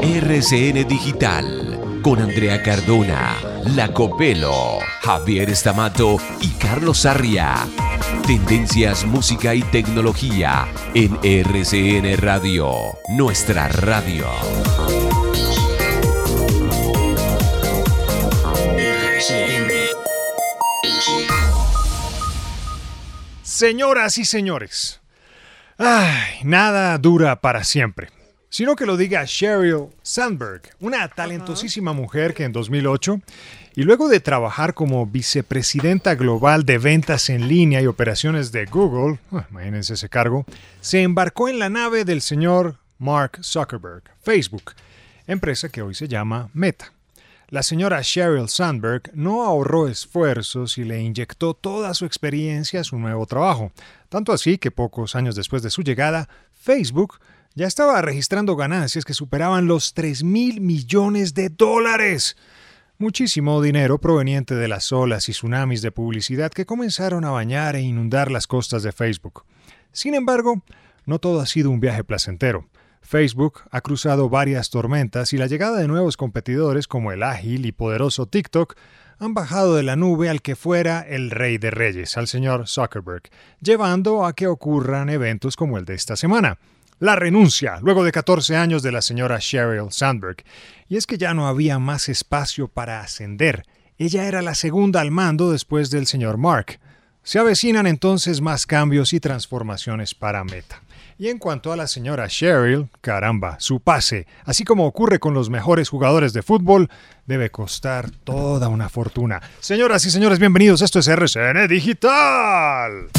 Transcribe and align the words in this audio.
RCN 0.00 0.86
Digital 0.86 2.00
con 2.00 2.20
Andrea 2.20 2.62
Cardona, 2.62 3.36
Lacopelo, 3.74 4.78
Javier 5.00 5.50
Estamato 5.50 6.18
y 6.40 6.50
Carlos 6.50 7.04
Arria. 7.06 7.66
Tendencias, 8.24 9.04
música 9.04 9.52
y 9.52 9.62
tecnología 9.62 10.68
en 10.94 11.18
RCN 11.24 12.16
Radio, 12.18 12.72
nuestra 13.08 13.66
radio. 13.66 14.28
Señoras 23.42 24.18
y 24.18 24.24
señores, 24.24 25.00
ay, 25.78 26.40
nada 26.44 26.96
dura 26.98 27.40
para 27.40 27.64
siempre 27.64 28.08
sino 28.54 28.76
que 28.76 28.86
lo 28.86 28.96
diga 28.96 29.24
Sheryl 29.24 29.88
Sandberg, 30.00 30.62
una 30.78 31.08
talentosísima 31.08 31.92
mujer 31.92 32.34
que 32.34 32.44
en 32.44 32.52
2008, 32.52 33.20
y 33.74 33.82
luego 33.82 34.06
de 34.06 34.20
trabajar 34.20 34.74
como 34.74 35.06
vicepresidenta 35.06 36.14
global 36.14 36.64
de 36.64 36.78
ventas 36.78 37.30
en 37.30 37.48
línea 37.48 37.82
y 37.82 37.88
operaciones 37.88 38.52
de 38.52 38.66
Google, 38.66 39.18
ah, 39.32 39.44
imagínense 39.50 39.94
ese 39.94 40.08
cargo, 40.08 40.46
se 40.80 41.02
embarcó 41.02 41.48
en 41.48 41.58
la 41.58 41.68
nave 41.68 42.04
del 42.04 42.20
señor 42.20 42.76
Mark 42.96 43.40
Zuckerberg, 43.42 44.04
Facebook, 44.22 44.74
empresa 45.26 45.68
que 45.68 45.82
hoy 45.82 45.96
se 45.96 46.06
llama 46.06 46.48
Meta. 46.54 46.92
La 47.54 47.62
señora 47.62 48.00
Sheryl 48.02 48.48
Sandberg 48.48 49.12
no 49.14 49.44
ahorró 49.44 49.86
esfuerzos 49.86 50.76
y 50.76 50.82
le 50.82 51.00
inyectó 51.00 51.54
toda 51.54 51.94
su 51.94 52.04
experiencia 52.04 52.80
a 52.80 52.82
su 52.82 52.98
nuevo 52.98 53.26
trabajo, 53.26 53.70
tanto 54.08 54.32
así 54.32 54.58
que 54.58 54.72
pocos 54.72 55.14
años 55.14 55.36
después 55.36 55.62
de 55.62 55.70
su 55.70 55.82
llegada, 55.82 56.28
Facebook 56.52 57.20
ya 57.54 57.68
estaba 57.68 58.02
registrando 58.02 58.56
ganancias 58.56 59.04
que 59.04 59.14
superaban 59.14 59.68
los 59.68 59.94
3 59.94 60.24
mil 60.24 60.60
millones 60.60 61.32
de 61.32 61.48
dólares. 61.48 62.36
Muchísimo 62.98 63.62
dinero 63.62 64.00
proveniente 64.00 64.56
de 64.56 64.66
las 64.66 64.90
olas 64.90 65.28
y 65.28 65.32
tsunamis 65.32 65.80
de 65.80 65.92
publicidad 65.92 66.50
que 66.50 66.66
comenzaron 66.66 67.24
a 67.24 67.30
bañar 67.30 67.76
e 67.76 67.82
inundar 67.82 68.32
las 68.32 68.48
costas 68.48 68.82
de 68.82 68.90
Facebook. 68.90 69.44
Sin 69.92 70.16
embargo, 70.16 70.64
no 71.06 71.20
todo 71.20 71.40
ha 71.40 71.46
sido 71.46 71.70
un 71.70 71.78
viaje 71.78 72.02
placentero. 72.02 72.66
Facebook 73.04 73.60
ha 73.70 73.80
cruzado 73.82 74.28
varias 74.28 74.70
tormentas 74.70 75.32
y 75.32 75.36
la 75.36 75.46
llegada 75.46 75.78
de 75.78 75.86
nuevos 75.86 76.16
competidores 76.16 76.88
como 76.88 77.12
el 77.12 77.22
ágil 77.22 77.66
y 77.66 77.72
poderoso 77.72 78.26
TikTok 78.26 78.74
han 79.18 79.34
bajado 79.34 79.76
de 79.76 79.84
la 79.84 79.94
nube 79.94 80.28
al 80.28 80.42
que 80.42 80.56
fuera 80.56 81.00
el 81.00 81.30
rey 81.30 81.58
de 81.58 81.70
reyes, 81.70 82.16
al 82.16 82.26
señor 82.26 82.66
Zuckerberg, 82.66 83.22
llevando 83.60 84.24
a 84.24 84.32
que 84.32 84.48
ocurran 84.48 85.08
eventos 85.08 85.54
como 85.54 85.78
el 85.78 85.84
de 85.84 85.94
esta 85.94 86.16
semana 86.16 86.58
la 87.00 87.16
renuncia 87.16 87.78
luego 87.82 88.04
de 88.04 88.12
14 88.12 88.56
años 88.56 88.82
de 88.82 88.92
la 88.92 89.02
señora 89.02 89.38
Sheryl 89.40 89.90
Sandberg. 89.90 90.44
Y 90.88 90.96
es 90.96 91.06
que 91.06 91.18
ya 91.18 91.34
no 91.34 91.46
había 91.46 91.78
más 91.78 92.08
espacio 92.08 92.68
para 92.68 93.00
ascender. 93.00 93.64
Ella 93.98 94.26
era 94.26 94.42
la 94.42 94.54
segunda 94.54 95.00
al 95.00 95.10
mando 95.10 95.50
después 95.50 95.90
del 95.90 96.06
señor 96.06 96.38
Mark. 96.38 96.80
Se 97.22 97.38
avecinan 97.38 97.86
entonces 97.86 98.40
más 98.40 98.66
cambios 98.66 99.12
y 99.12 99.20
transformaciones 99.20 100.14
para 100.14 100.44
Meta. 100.44 100.82
Y 101.16 101.28
en 101.28 101.38
cuanto 101.38 101.72
a 101.72 101.76
la 101.76 101.86
señora 101.86 102.26
Sheryl, 102.28 102.88
caramba, 103.00 103.56
su 103.60 103.78
pase, 103.78 104.26
así 104.44 104.64
como 104.64 104.84
ocurre 104.84 105.20
con 105.20 105.32
los 105.32 105.48
mejores 105.48 105.88
jugadores 105.88 106.32
de 106.32 106.42
fútbol, 106.42 106.90
debe 107.26 107.50
costar 107.50 108.10
toda 108.10 108.68
una 108.68 108.88
fortuna. 108.88 109.40
Señoras 109.60 110.04
y 110.06 110.10
señores, 110.10 110.40
bienvenidos. 110.40 110.82
Esto 110.82 110.98
es 110.98 111.06
RCN 111.06 111.68
Digital. 111.68 113.10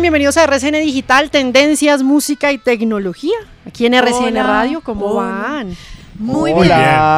Bienvenidos 0.00 0.36
a 0.36 0.44
RCN 0.44 0.80
Digital, 0.80 1.30
Tendencias, 1.30 2.02
Música 2.02 2.52
y 2.52 2.58
Tecnología. 2.58 3.36
Aquí 3.66 3.84
en 3.84 3.94
RCN 3.94 4.36
Radio, 4.36 4.80
¿cómo 4.80 5.14
van? 5.14 5.76
Muy 6.14 6.52
bien, 6.52 6.66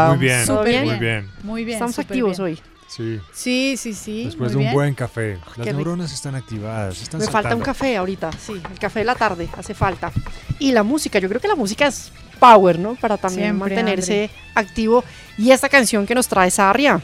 muy 0.09 0.19
bien. 0.19 0.47
Muy 0.47 0.65
bien. 0.65 0.85
Muy 0.85 0.99
bien. 0.99 1.31
Muy 1.43 1.65
bien. 1.65 1.77
Estamos 1.77 1.99
activos 1.99 2.41
hoy. 2.41 2.59
Sí. 2.89 3.21
Sí, 3.33 3.77
sí, 3.77 3.95
sí. 3.95 4.25
Después 4.25 4.51
muy 4.51 4.51
de 4.51 4.57
un 4.57 4.63
bien. 4.63 4.75
buen 4.75 4.95
café. 4.95 5.39
Las 5.45 5.55
Qué 5.57 5.63
rico. 5.65 5.77
neuronas 5.77 6.13
están 6.13 6.35
activadas. 6.35 7.01
Están 7.01 7.21
Me 7.21 7.27
falta 7.27 7.55
un 7.55 7.63
café 7.63 7.97
ahorita, 7.97 8.33
sí, 8.33 8.55
el 8.55 8.79
café 8.79 9.01
de 9.01 9.05
la 9.05 9.15
tarde, 9.15 9.49
hace 9.57 9.75
falta. 9.75 10.11
Y 10.59 10.73
la 10.73 10.83
música, 10.83 11.19
yo 11.21 11.29
creo 11.29 11.41
que 11.41 11.49
la 11.49 11.55
música 11.55 11.87
es 11.87 12.11
power, 12.41 12.79
¿no? 12.79 12.97
Para 12.97 13.17
también 13.19 13.51
Siempre, 13.51 13.77
mantenerse 13.77 14.31
activo. 14.55 15.05
Y 15.39 15.53
esta 15.53 15.69
canción 15.69 16.07
que 16.07 16.15
nos 16.15 16.27
trae 16.27 16.51
Sarria. 16.51 17.01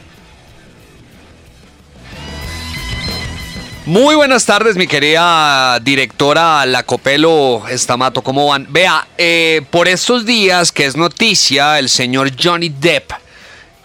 Muy 3.87 4.15
buenas 4.15 4.45
tardes, 4.45 4.75
mi 4.75 4.85
querida 4.85 5.79
directora 5.79 6.65
Lacopelo 6.65 7.65
Estamato, 7.69 8.21
¿cómo 8.21 8.47
van? 8.47 8.67
Vea, 8.69 9.07
eh, 9.17 9.61
por 9.69 9.87
estos 9.87 10.25
días 10.25 10.73
que 10.73 10.85
es 10.85 10.97
noticia, 10.97 11.79
el 11.79 11.87
señor 11.87 12.31
Johnny 12.37 12.67
Depp, 12.67 13.13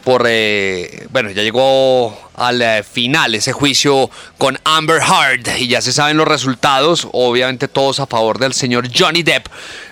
por, 0.03 0.25
eh, 0.27 1.07
bueno, 1.13 1.31
ya 1.31 1.43
llegó 1.43 2.19
al 2.35 2.61
eh, 2.63 2.83
final 2.83 3.37
ese 3.37 3.53
juicio 3.53 4.11
con 4.39 4.59
Amber 4.65 5.01
Heard 5.01 5.57
y 5.61 5.69
ya 5.69 5.81
se 5.81 5.93
saben 5.93 6.17
los 6.17 6.27
resultados, 6.27 7.07
obviamente 7.13 7.69
todos 7.69 8.01
a 8.01 8.09
favor 8.09 8.41
del 8.41 8.55
señor 8.55 8.89
Johnny 8.93 9.23
Depp, 9.23 9.47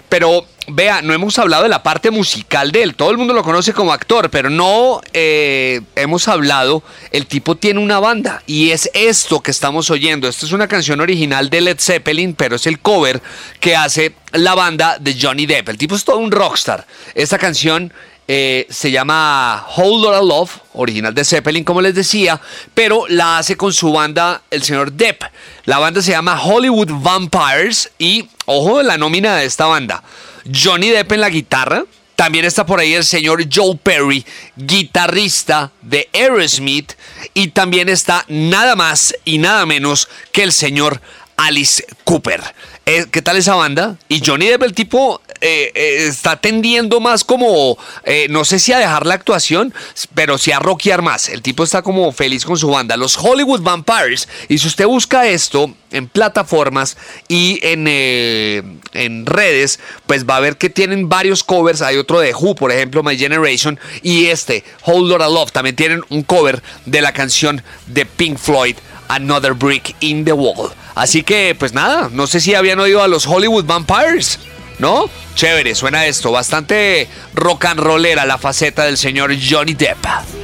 pero 0.08 0.44
vea, 0.70 1.02
no 1.02 1.12
hemos 1.12 1.38
hablado 1.38 1.62
de 1.64 1.68
la 1.68 1.82
parte 1.82 2.10
musical 2.10 2.72
de 2.72 2.82
él, 2.82 2.94
todo 2.94 3.10
el 3.10 3.18
mundo 3.18 3.34
lo 3.34 3.42
conoce 3.42 3.72
como 3.72 3.92
actor, 3.92 4.30
pero 4.30 4.50
no 4.50 5.00
eh, 5.12 5.80
hemos 5.96 6.28
hablado, 6.28 6.82
el 7.10 7.26
tipo 7.26 7.56
tiene 7.56 7.80
una 7.80 8.00
banda 8.00 8.42
y 8.46 8.70
es 8.70 8.90
esto 8.94 9.40
que 9.40 9.50
estamos 9.50 9.90
oyendo, 9.90 10.28
esta 10.28 10.46
es 10.46 10.52
una 10.52 10.68
canción 10.68 11.00
original 11.00 11.50
de 11.50 11.60
Led 11.60 11.78
Zeppelin, 11.78 12.34
pero 12.34 12.56
es 12.56 12.66
el 12.66 12.80
cover 12.80 13.20
que 13.60 13.76
hace 13.76 14.14
la 14.32 14.54
banda 14.54 14.96
de 14.98 15.16
Johnny 15.20 15.46
Depp, 15.46 15.68
el 15.68 15.78
tipo 15.78 15.94
es 15.94 16.04
todo 16.04 16.18
un 16.18 16.30
rockstar, 16.30 16.86
esta 17.14 17.38
canción... 17.38 17.92
eh, 18.32 18.68
se 18.70 18.92
llama 18.92 19.66
Whole 19.76 20.02
Lotta 20.04 20.22
Love, 20.22 20.52
original 20.74 21.12
de 21.12 21.24
Zeppelin, 21.24 21.64
como 21.64 21.80
les 21.80 21.96
decía, 21.96 22.40
pero 22.74 23.06
la 23.08 23.38
hace 23.38 23.56
con 23.56 23.72
su 23.72 23.92
banda, 23.92 24.42
el 24.52 24.62
señor 24.62 24.92
Depp. 24.92 25.24
La 25.64 25.80
banda 25.80 26.00
se 26.00 26.12
llama 26.12 26.40
Hollywood 26.40 26.90
Vampires 26.92 27.90
y, 27.98 28.28
ojo 28.46 28.78
de 28.78 28.84
la 28.84 28.96
nómina 28.98 29.34
de 29.34 29.46
esta 29.46 29.66
banda, 29.66 30.04
Johnny 30.52 30.88
Depp 30.90 31.12
en 31.12 31.20
la 31.20 31.30
guitarra. 31.30 31.84
También 32.16 32.44
está 32.44 32.66
por 32.66 32.80
ahí 32.80 32.92
el 32.92 33.04
señor 33.04 33.42
Joe 33.50 33.78
Perry, 33.82 34.26
guitarrista 34.56 35.72
de 35.80 36.08
Aerosmith. 36.12 36.92
Y 37.32 37.48
también 37.48 37.88
está 37.88 38.24
nada 38.28 38.76
más 38.76 39.14
y 39.24 39.38
nada 39.38 39.64
menos 39.64 40.08
que 40.30 40.42
el 40.42 40.52
señor 40.52 41.00
Alice 41.36 41.84
Cooper. 42.04 42.42
Eh, 42.84 43.06
¿Qué 43.10 43.22
tal 43.22 43.36
esa 43.36 43.54
banda? 43.54 43.96
Y 44.08 44.22
Johnny 44.24 44.48
Depp, 44.48 44.62
el 44.64 44.74
tipo, 44.74 45.22
eh, 45.40 45.72
eh, 45.74 46.06
está 46.06 46.36
tendiendo 46.36 47.00
más 47.00 47.24
como, 47.24 47.78
eh, 48.04 48.26
no 48.28 48.44
sé 48.44 48.58
si 48.58 48.72
a 48.72 48.78
dejar 48.78 49.06
la 49.06 49.14
actuación, 49.14 49.72
pero 50.14 50.36
sí 50.36 50.52
a 50.52 50.58
rockear 50.58 51.02
más. 51.02 51.28
El 51.28 51.40
tipo 51.40 51.64
está 51.64 51.82
como 51.82 52.12
feliz 52.12 52.44
con 52.44 52.58
su 52.58 52.68
banda. 52.68 52.96
Los 52.96 53.16
Hollywood 53.16 53.62
Vampires. 53.62 54.28
Y 54.48 54.58
si 54.58 54.66
usted 54.66 54.86
busca 54.86 55.26
esto 55.26 55.74
en 55.92 56.08
plataformas 56.08 56.96
y 57.28 57.58
en, 57.62 57.86
en 57.88 59.26
redes, 59.26 59.80
pues 60.06 60.28
va 60.28 60.36
a 60.36 60.40
ver 60.40 60.56
que 60.56 60.68
tienen 60.68 61.08
varios 61.08 61.42
covers. 61.42 61.82
Hay 61.82 61.96
otro 61.96 62.20
de 62.20 62.34
Who, 62.34 62.54
por 62.54 62.70
ejemplo, 62.70 63.02
My 63.02 63.16
Generation. 63.16 63.80
Y 64.02 64.26
este, 64.26 64.62
Whole 64.84 65.08
Lotta 65.08 65.28
Love, 65.28 65.52
también 65.52 65.76
tienen 65.76 66.02
un 66.10 66.22
cover 66.22 66.62
de 66.84 67.00
la 67.00 67.12
canción 67.12 67.62
de 67.86 68.04
Pink 68.04 68.38
Floyd. 68.38 68.76
Another 69.10 69.54
Brick 69.54 69.96
in 70.00 70.24
the 70.24 70.32
Wall. 70.32 70.70
Así 70.94 71.24
que, 71.24 71.56
pues 71.58 71.72
nada, 71.72 72.08
no 72.12 72.28
sé 72.28 72.40
si 72.40 72.54
habían 72.54 72.78
oído 72.78 73.02
a 73.02 73.08
los 73.08 73.26
Hollywood 73.26 73.64
Vampires, 73.64 74.38
¿no? 74.80 75.08
Chévere, 75.34 75.74
suena 75.74 76.06
esto, 76.06 76.32
bastante 76.32 77.08
rock 77.34 77.66
and 77.66 77.80
rollera 77.80 78.24
la 78.24 78.38
faceta 78.38 78.84
del 78.84 78.96
señor 78.96 79.32
Johnny 79.40 79.74
Depp. 79.74 80.39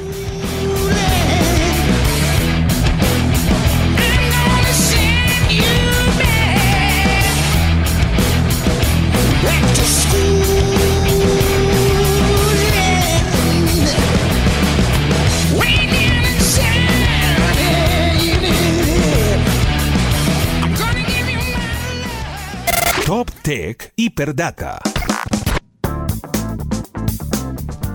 Tech 23.47 23.93
Hiperdata. 23.95 24.81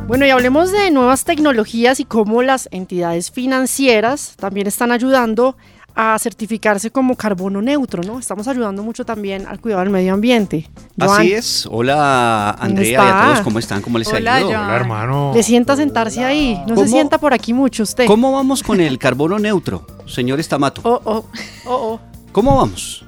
Bueno, 0.07 0.25
y 0.25 0.29
hablemos 0.29 0.71
de 0.71 0.91
nuevas 0.91 1.25
tecnologías 1.25 1.99
y 1.99 2.05
cómo 2.05 2.41
las 2.41 2.69
entidades 2.71 3.31
financieras 3.31 4.35
también 4.37 4.67
están 4.67 4.93
ayudando 4.93 5.57
a 5.93 6.17
certificarse 6.19 6.89
como 6.89 7.17
carbono 7.17 7.61
neutro, 7.61 8.01
¿no? 8.01 8.17
Estamos 8.17 8.47
ayudando 8.47 8.81
mucho 8.81 9.03
también 9.03 9.45
al 9.45 9.59
cuidado 9.59 9.81
del 9.81 9.89
medio 9.89 10.13
ambiente. 10.13 10.69
Joan, 10.97 11.19
Así 11.19 11.33
es. 11.33 11.67
Hola 11.69 12.51
Andrea 12.51 12.89
y 12.89 12.95
a 12.95 13.25
todos, 13.25 13.41
¿cómo 13.41 13.59
están? 13.59 13.81
¿Cómo 13.81 13.97
les 13.97 14.07
Hola, 14.07 14.35
ha 14.35 14.39
ido? 14.39 14.51
Joan. 14.51 14.63
Hola, 14.63 14.75
hermano. 14.77 15.31
Le 15.35 15.43
sienta 15.43 15.75
sentarse 15.75 16.23
ahí. 16.23 16.61
No 16.65 16.77
se 16.77 16.87
sienta 16.87 17.17
por 17.17 17.33
aquí 17.33 17.51
mucho 17.51 17.83
usted. 17.83 18.05
¿Cómo 18.05 18.31
vamos 18.31 18.63
con 18.63 18.79
el 18.79 18.97
carbono 18.97 19.37
neutro, 19.37 19.85
señor 20.05 20.39
Estamato? 20.39 20.79
Oh, 20.85 21.01
oh, 21.03 21.25
oh, 21.65 21.75
oh. 21.75 21.99
¿Cómo 22.31 22.55
vamos? 22.55 23.03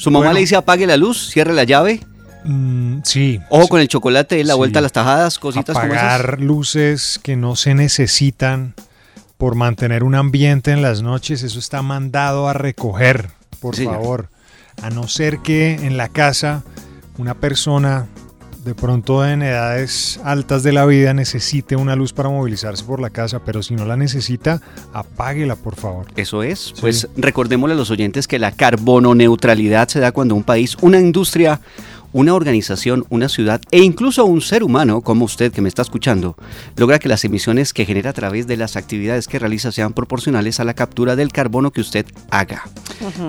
Su 0.00 0.10
mamá 0.10 0.20
Bueno. 0.26 0.34
le 0.34 0.40
dice 0.40 0.56
apague 0.56 0.86
la 0.86 0.96
luz, 0.96 1.28
cierre 1.30 1.52
la 1.52 1.64
llave, 1.64 2.00
Mm, 2.44 3.00
sí. 3.04 3.38
ojo 3.50 3.68
con 3.68 3.80
el 3.82 3.88
chocolate, 3.88 4.42
la 4.44 4.54
Sí. 4.54 4.56
vuelta 4.58 4.78
a 4.78 4.82
las 4.82 4.92
tajadas, 4.92 5.38
cositas 5.38 5.76
como 5.76 5.92
esas. 5.92 6.02
Apagar 6.14 6.40
luces 6.40 7.20
que 7.22 7.36
no 7.36 7.54
se 7.54 7.74
necesitan 7.74 8.74
por 9.36 9.56
mantener 9.56 10.02
un 10.04 10.14
ambiente 10.14 10.70
en 10.70 10.80
las 10.80 11.02
noches, 11.02 11.42
eso 11.42 11.58
está 11.58 11.82
mandado 11.82 12.48
a 12.48 12.54
recoger, 12.54 13.28
por 13.60 13.74
Sí, 13.76 13.82
señor. 13.82 13.94
favor. 14.00 14.28
A 14.82 14.88
no 14.88 15.06
ser 15.06 15.40
que 15.40 15.74
en 15.74 15.98
la 15.98 16.08
casa 16.08 16.62
una 17.18 17.34
persona 17.34 18.06
de 18.64 18.74
pronto 18.74 19.26
en 19.26 19.42
edades 19.42 20.20
altas 20.24 20.62
de 20.62 20.72
la 20.72 20.84
vida 20.84 21.14
necesite 21.14 21.76
una 21.76 21.96
luz 21.96 22.12
para 22.12 22.28
movilizarse 22.28 22.84
por 22.84 23.00
la 23.00 23.10
casa, 23.10 23.40
pero 23.44 23.62
si 23.62 23.74
no 23.74 23.84
la 23.84 23.96
necesita, 23.96 24.60
apáguela, 24.92 25.56
por 25.56 25.76
favor. 25.76 26.06
Eso 26.16 26.42
es. 26.42 26.74
Pues 26.80 27.08
recordémosle 27.16 27.74
a 27.74 27.76
los 27.76 27.90
oyentes 27.90 28.28
que 28.28 28.38
la 28.38 28.52
carbono 28.52 29.14
neutralidad 29.14 29.88
se 29.88 30.00
da 30.00 30.12
cuando 30.12 30.34
un 30.34 30.44
país, 30.44 30.76
una 30.82 30.98
industria, 30.98 31.60
una 32.12 32.34
organización, 32.34 33.04
una 33.08 33.28
ciudad 33.28 33.60
e 33.70 33.80
incluso 33.82 34.24
un 34.24 34.40
ser 34.40 34.62
humano 34.62 35.00
como 35.00 35.24
usted 35.24 35.52
que 35.52 35.60
me 35.60 35.68
está 35.68 35.82
escuchando 35.82 36.36
logra 36.76 36.98
que 36.98 37.08
las 37.08 37.24
emisiones 37.24 37.72
que 37.72 37.84
genera 37.84 38.10
a 38.10 38.14
través 38.14 38.46
de 38.46 38.56
las 38.56 38.76
actividades 38.76 39.28
que 39.28 39.38
realiza 39.38 39.72
sean 39.72 39.92
proporcionales 39.92 40.60
a 40.60 40.64
la 40.64 40.74
captura 40.74 41.16
del 41.16 41.32
carbono 41.32 41.70
que 41.70 41.80
usted 41.80 42.06
haga. 42.30 42.64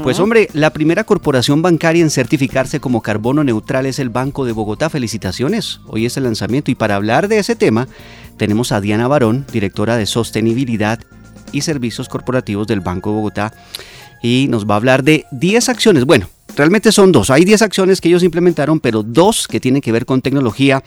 Pues 0.04 0.19
hombre, 0.19 0.50
la 0.54 0.72
primera 0.72 1.04
corporación 1.04 1.62
bancaria 1.62 2.01
en 2.01 2.10
certificarse 2.10 2.80
como 2.80 3.01
carbono 3.01 3.44
neutral 3.44 3.86
es 3.86 4.00
el 4.00 4.10
Banco 4.10 4.45
de 4.45 4.52
Bogotá. 4.52 4.90
Felicitaciones. 4.90 5.80
Hoy 5.88 6.06
es 6.06 6.18
el 6.18 6.23
lanzamiento 6.23 6.71
y 6.71 6.76
para 6.76 6.95
hablar 6.95 7.28
de 7.28 7.40
ese 7.40 7.56
tema 7.56 7.88
tenemos 8.38 8.71
a 8.71 8.81
Diana 8.81 9.07
Barón, 9.07 9.45
directora 9.52 9.97
de 9.97 10.06
Sostenibilidad 10.06 11.00
y 11.52 11.61
Servicios 11.61 12.09
Corporativos 12.09 12.68
del 12.68 12.81
Banco 12.81 13.11
de 13.11 13.16
Bogotá 13.16 13.54
y 14.21 14.47
nos 14.50 14.66
va 14.66 14.76
a 14.76 14.78
hablar 14.78 15.04
de 15.04 15.26
10 15.31 15.69
acciones. 15.69 16.06
Bueno, 16.06 16.28
realmente 16.56 16.92
son 16.92 17.12
dos. 17.12 17.30
Hay 17.30 17.46
10 17.46 17.62
acciones 17.62 18.02
que 18.02 18.10
ellos 18.10 18.24
implementaron, 18.24 18.80
pero 18.80 19.04
dos 19.04 19.48
que 19.48 19.60
tienen 19.60 19.81
que 19.81 19.92
ver 19.92 20.06
con 20.06 20.22
tecnología 20.22 20.84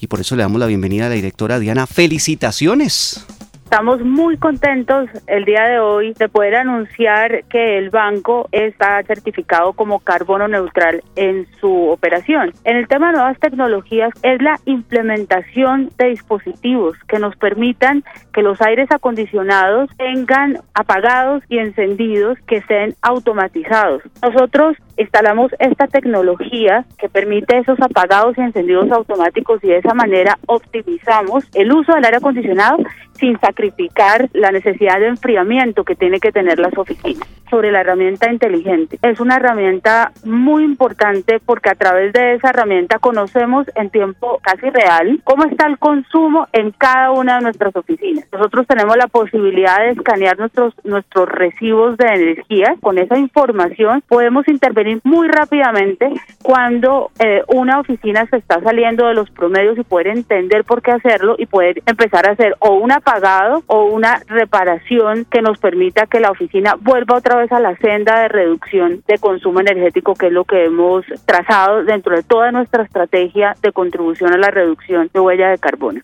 y 0.00 0.06
por 0.06 0.20
eso 0.20 0.36
le 0.36 0.42
damos 0.42 0.60
la 0.60 0.66
bienvenida 0.66 1.06
a 1.06 1.08
la 1.08 1.14
directora 1.14 1.58
Diana. 1.58 1.86
Felicitaciones. 1.86 3.26
Estamos 3.70 4.00
muy 4.00 4.38
contentos 4.38 5.10
el 5.26 5.44
día 5.44 5.64
de 5.64 5.78
hoy 5.78 6.14
de 6.14 6.30
poder 6.30 6.54
anunciar 6.54 7.44
que 7.50 7.76
el 7.76 7.90
banco 7.90 8.48
está 8.50 9.02
certificado 9.02 9.74
como 9.74 9.98
carbono 10.00 10.48
neutral 10.48 11.02
en 11.16 11.46
su 11.60 11.88
operación. 11.88 12.54
En 12.64 12.78
el 12.78 12.88
tema 12.88 13.08
de 13.08 13.18
nuevas 13.18 13.38
tecnologías 13.38 14.08
es 14.22 14.40
la 14.40 14.58
implementación 14.64 15.90
de 15.98 16.06
dispositivos 16.06 16.96
que 17.08 17.18
nos 17.18 17.36
permitan 17.36 18.04
que 18.32 18.40
los 18.40 18.58
aires 18.62 18.90
acondicionados 18.90 19.90
tengan 19.98 20.60
apagados 20.72 21.42
y 21.50 21.58
encendidos 21.58 22.38
que 22.46 22.56
estén 22.56 22.94
automatizados. 23.02 24.00
Nosotros 24.22 24.78
instalamos 24.98 25.52
esta 25.58 25.86
tecnología 25.86 26.84
que 26.98 27.08
permite 27.08 27.58
esos 27.58 27.80
apagados 27.80 28.36
y 28.36 28.42
encendidos 28.42 28.90
automáticos 28.90 29.62
y 29.62 29.68
de 29.68 29.78
esa 29.78 29.94
manera 29.94 30.38
optimizamos 30.46 31.44
el 31.54 31.72
uso 31.72 31.94
del 31.94 32.04
aire 32.04 32.18
acondicionado 32.18 32.78
sin 33.14 33.38
sacrificar 33.40 34.28
la 34.32 34.50
necesidad 34.50 35.00
de 35.00 35.08
enfriamiento 35.08 35.84
que 35.84 35.96
tiene 35.96 36.20
que 36.20 36.32
tener 36.32 36.58
las 36.58 36.76
oficinas. 36.76 37.26
Sobre 37.50 37.72
la 37.72 37.80
herramienta 37.80 38.30
inteligente. 38.30 38.98
Es 39.00 39.20
una 39.20 39.36
herramienta 39.36 40.12
muy 40.22 40.64
importante 40.64 41.40
porque 41.40 41.70
a 41.70 41.74
través 41.74 42.12
de 42.12 42.34
esa 42.34 42.50
herramienta 42.50 42.98
conocemos 42.98 43.66
en 43.74 43.88
tiempo 43.88 44.38
casi 44.42 44.68
real 44.68 45.22
cómo 45.24 45.44
está 45.44 45.66
el 45.66 45.78
consumo 45.78 46.46
en 46.52 46.72
cada 46.72 47.10
una 47.10 47.36
de 47.36 47.44
nuestras 47.44 47.74
oficinas. 47.74 48.26
Nosotros 48.30 48.66
tenemos 48.66 48.98
la 48.98 49.06
posibilidad 49.06 49.78
de 49.78 49.92
escanear 49.92 50.38
nuestros, 50.38 50.74
nuestros 50.84 51.26
recibos 51.26 51.96
de 51.96 52.08
energía. 52.08 52.74
Con 52.82 52.98
esa 52.98 53.16
información 53.16 54.02
podemos 54.06 54.46
intervenir 54.46 54.87
muy 55.04 55.28
rápidamente 55.28 56.10
cuando 56.42 57.10
eh, 57.18 57.42
una 57.48 57.80
oficina 57.80 58.26
se 58.30 58.36
está 58.36 58.60
saliendo 58.60 59.06
de 59.06 59.14
los 59.14 59.30
promedios 59.30 59.78
y 59.78 59.82
poder 59.82 60.08
entender 60.08 60.64
por 60.64 60.82
qué 60.82 60.92
hacerlo 60.92 61.36
y 61.38 61.46
poder 61.46 61.82
empezar 61.86 62.28
a 62.28 62.32
hacer 62.32 62.56
o 62.60 62.74
un 62.74 62.92
apagado 62.92 63.62
o 63.66 63.84
una 63.84 64.20
reparación 64.26 65.26
que 65.30 65.42
nos 65.42 65.58
permita 65.58 66.06
que 66.06 66.20
la 66.20 66.30
oficina 66.30 66.76
vuelva 66.80 67.16
otra 67.16 67.36
vez 67.36 67.50
a 67.52 67.60
la 67.60 67.76
senda 67.76 68.20
de 68.20 68.28
reducción 68.28 69.02
de 69.06 69.18
consumo 69.18 69.60
energético, 69.60 70.14
que 70.14 70.28
es 70.28 70.32
lo 70.32 70.44
que 70.44 70.64
hemos 70.64 71.04
trazado 71.26 71.84
dentro 71.84 72.16
de 72.16 72.22
toda 72.22 72.52
nuestra 72.52 72.82
estrategia 72.82 73.54
de 73.62 73.72
contribución 73.72 74.32
a 74.32 74.38
la 74.38 74.50
reducción 74.50 75.10
de 75.12 75.20
huella 75.20 75.50
de 75.50 75.58
carbono. 75.58 76.00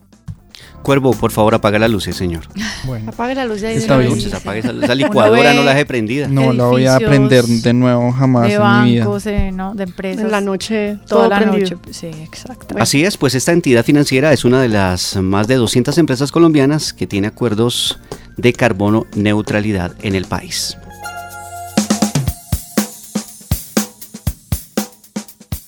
Cuervo, 0.84 1.12
por 1.14 1.32
favor, 1.32 1.54
apaga 1.54 1.78
las 1.78 1.90
luces, 1.90 2.14
señor. 2.14 2.42
Bueno. 2.84 3.10
Apague 3.10 3.34
la 3.34 3.46
luz 3.46 3.62
de 3.62 3.68
ahí. 3.68 3.74
de 3.76 3.80
Está 3.80 3.96
bien. 3.96 4.12
Entonces, 4.12 4.34
apague 4.34 4.58
esa, 4.60 4.72
esa 4.72 4.94
licuadora, 4.94 5.54
no 5.54 5.62
la 5.62 5.72
deje 5.72 5.86
prendida. 5.86 6.28
No 6.28 6.52
la 6.52 6.64
voy 6.66 6.84
a 6.84 6.96
aprender 6.96 7.46
de 7.46 7.72
nuevo 7.72 8.12
jamás 8.12 8.48
de 8.48 8.54
en 8.56 8.60
mi 8.82 8.90
vida. 8.92 9.04
bancos, 9.06 9.26
eh, 9.26 9.50
¿no? 9.52 9.74
de 9.74 9.84
empresas. 9.84 10.22
En 10.22 10.30
la 10.30 10.42
noche, 10.42 10.98
toda 11.08 11.22
todo 11.22 11.28
la 11.30 11.36
prendido. 11.38 11.78
noche. 11.78 11.92
Sí, 11.92 12.08
exacto. 12.22 12.76
Así 12.78 13.02
es, 13.06 13.16
pues 13.16 13.34
esta 13.34 13.52
entidad 13.52 13.86
financiera 13.86 14.34
es 14.34 14.44
una 14.44 14.60
de 14.60 14.68
las 14.68 15.16
más 15.16 15.48
de 15.48 15.54
200 15.54 15.96
empresas 15.96 16.30
colombianas 16.30 16.92
que 16.92 17.06
tiene 17.06 17.28
acuerdos 17.28 17.98
de 18.36 18.52
carbono 18.52 19.06
neutralidad 19.16 19.92
en 20.02 20.14
el 20.14 20.26
país. 20.26 20.76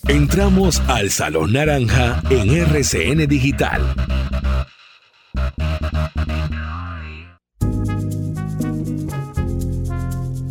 Entramos 0.07 0.81
al 0.87 1.11
Salón 1.11 1.55
Naranja 1.55 2.23
en 2.29 2.51
RCN 2.51 3.27
Digital. 3.27 3.95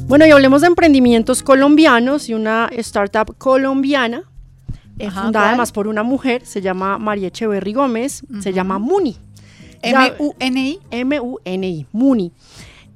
Bueno, 0.08 0.28
y 0.28 0.32
hablemos 0.32 0.62
de 0.62 0.68
emprendimientos 0.68 1.42
colombianos 1.42 2.30
y 2.30 2.36
una 2.36 2.70
startup 2.74 3.36
colombiana, 3.38 4.24
eh, 5.00 5.08
Ajá, 5.08 5.24
fundada 5.24 5.44
¿cuál? 5.46 5.50
además 5.50 5.72
por 5.72 5.88
una 5.88 6.04
mujer, 6.04 6.46
se 6.46 6.62
llama 6.62 6.98
María 7.00 7.28
Echeverry 7.30 7.74
Gómez, 7.74 8.22
se 8.40 8.54
llama 8.54 8.80
Muni. 8.80 9.18
M-U-N-I. 9.82 10.80
M-U-N-I, 10.92 11.86
Muni. 11.92 12.32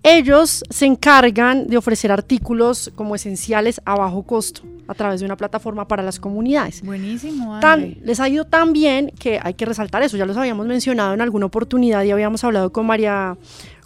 Ellos 0.01 0.63
se 0.69 0.85
encargan 0.85 1.67
de 1.67 1.77
ofrecer 1.77 2.11
artículos 2.11 2.91
como 2.95 3.15
esenciales 3.15 3.81
a 3.85 3.95
bajo 3.95 4.23
costo 4.23 4.61
a 4.87 4.93
través 4.93 5.19
de 5.19 5.25
una 5.25 5.35
plataforma 5.35 5.87
para 5.87 6.01
las 6.03 6.19
comunidades. 6.19 6.81
Buenísimo. 6.83 7.59
Tan- 7.59 7.83
André. 7.83 7.97
les 8.03 8.19
ha 8.19 8.29
ido 8.29 8.45
tan 8.45 8.71
bien 8.73 9.11
que 9.19 9.39
hay 9.43 9.53
que 9.53 9.65
resaltar 9.65 10.01
eso. 10.01 10.15
Ya 10.17 10.25
los 10.25 10.37
habíamos 10.37 10.65
mencionado 10.67 11.13
en 11.13 11.21
alguna 11.21 11.47
oportunidad 11.47 12.03
y 12.03 12.11
habíamos 12.11 12.43
hablado 12.43 12.71
con 12.71 12.85
María, 12.87 13.37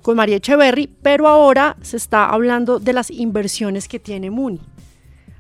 con 0.04 0.16
María 0.16 0.38
Echeverry, 0.38 0.88
pero 1.02 1.28
ahora 1.28 1.76
se 1.82 1.98
está 1.98 2.30
hablando 2.30 2.80
de 2.80 2.94
las 2.94 3.10
inversiones 3.10 3.88
que 3.88 4.00
tiene 4.00 4.30
Muni. 4.30 4.62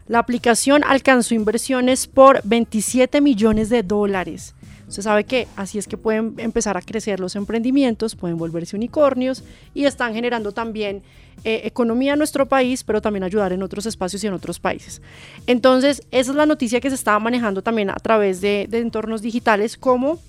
La 0.07 0.19
aplicación 0.19 0.83
alcanzó 0.85 1.33
inversiones 1.33 2.07
por 2.07 2.41
27 2.43 3.21
millones 3.21 3.69
de 3.69 3.83
dólares. 3.83 4.53
Usted 4.93 5.01
sabe 5.01 5.23
que 5.23 5.47
así 5.55 5.79
es 5.79 5.87
que 5.87 5.97
pueden 5.97 6.35
empezar 6.37 6.77
a 6.77 6.81
crecer 6.83 7.19
los 7.19 7.35
emprendimientos, 7.35 8.15
pueden 8.15 8.37
volverse 8.37 8.75
unicornios 8.75 9.43
y 9.73 9.85
están 9.85 10.13
generando 10.13 10.51
también 10.51 11.01
eh, 11.43 11.61
economía 11.63 12.13
en 12.13 12.19
nuestro 12.19 12.47
país, 12.47 12.83
pero 12.83 13.01
también 13.01 13.23
ayudar 13.23 13.53
en 13.53 13.63
otros 13.63 13.87
espacios 13.87 14.23
y 14.23 14.27
en 14.27 14.33
otros 14.33 14.59
países. 14.59 15.01
Entonces, 15.47 16.03
esa 16.11 16.29
es 16.29 16.37
la 16.37 16.45
noticia 16.45 16.79
que 16.79 16.89
se 16.89 16.95
está 16.95 17.17
manejando 17.17 17.63
también 17.63 17.89
a 17.89 17.95
través 17.95 18.39
de, 18.39 18.67
de 18.69 18.81
entornos 18.81 19.23
digitales 19.23 19.77
como 19.77 20.19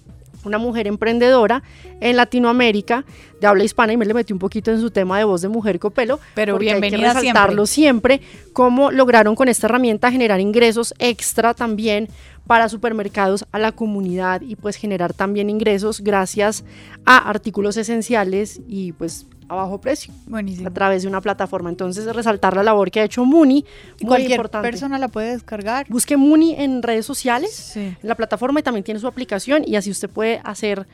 una 0.45 0.59
mujer 0.59 0.87
emprendedora 0.87 1.63
en 2.01 2.17
Latinoamérica 2.17 3.05
de 3.41 3.47
habla 3.47 3.65
hispana 3.65 3.93
y 3.93 3.97
me 3.97 4.05
le 4.07 4.15
metí 4.15 4.33
un 4.33 4.39
poquito 4.39 4.71
en 4.71 4.81
su 4.81 4.91
tema 4.91 5.19
de 5.19 5.25
voz 5.25 5.43
de 5.43 5.49
mujer 5.49 5.79
copelo, 5.79 6.21
Pero 6.35 6.55
porque 6.55 6.71
hay 6.71 6.75
que 6.75 6.81
bienvenida 6.81 7.15
resaltarlo 7.15 7.67
siempre, 7.67 8.21
cómo 8.53 8.91
lograron 8.91 9.35
con 9.35 9.49
esta 9.49 9.67
herramienta 9.67 10.11
generar 10.11 10.41
ingresos 10.41 10.95
extra 10.99 11.55
también 11.55 12.09
para 12.47 12.69
supermercados 12.69 13.47
a 13.53 13.59
la 13.59 13.73
comunidad 13.73 14.43
y 14.43 14.57
pues 14.57 14.77
generar 14.77 15.15
también 15.15 15.49
ingresos 15.49 16.01
gracias 16.03 16.65
a 17.07 17.17
artículos 17.17 17.77
esenciales 17.77 18.61
y 18.69 18.93
pues 18.93 19.27
a 19.49 19.55
bajo 19.55 19.81
precio 19.81 20.13
Buenísimo. 20.27 20.69
a 20.69 20.73
través 20.73 21.03
de 21.03 21.09
una 21.09 21.21
plataforma. 21.21 21.69
Entonces 21.71 22.05
resaltar 22.15 22.55
la 22.57 22.63
labor 22.63 22.91
que 22.91 23.01
ha 23.01 23.05
hecho 23.05 23.25
Muni, 23.25 23.65
Y 24.01 24.05
muy 24.05 24.09
cualquier 24.09 24.33
importante. 24.33 24.69
persona 24.69 24.99
la 24.99 25.09
puede 25.09 25.33
descargar. 25.33 25.87
Busque 25.89 26.17
Muni 26.17 26.55
en 26.57 26.83
redes 26.83 27.07
sociales, 27.07 27.51
Sí. 27.55 27.81
en 27.81 27.97
la 28.03 28.15
plataforma 28.15 28.61
y 28.61 28.63
también 28.63 28.85
tiene 28.85 29.01
su 29.01 29.07
aplicación 29.07 29.63
y 29.67 29.77
así 29.77 29.91
usted 29.91 30.09
puede 30.11 30.41
hacer, 30.45 30.87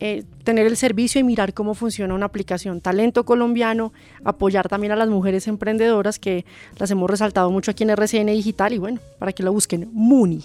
eh, 0.00 0.22
tener 0.44 0.66
el 0.66 0.76
servicio 0.76 1.20
y 1.20 1.24
mirar 1.24 1.52
cómo 1.54 1.74
funciona 1.74 2.14
una 2.14 2.26
aplicación. 2.26 2.80
Talento 2.80 3.24
colombiano, 3.24 3.92
apoyar 4.24 4.68
también 4.68 4.92
a 4.92 4.96
las 4.96 5.08
mujeres 5.08 5.48
emprendedoras 5.48 6.18
que 6.18 6.44
las 6.78 6.90
hemos 6.90 7.10
resaltado 7.10 7.50
mucho 7.50 7.70
aquí 7.72 7.82
en 7.82 7.90
RCN 7.90 8.32
Digital 8.32 8.72
y 8.72 8.78
bueno, 8.78 9.00
para 9.18 9.32
que 9.32 9.42
lo 9.42 9.52
busquen, 9.52 9.88
Muni. 9.92 10.44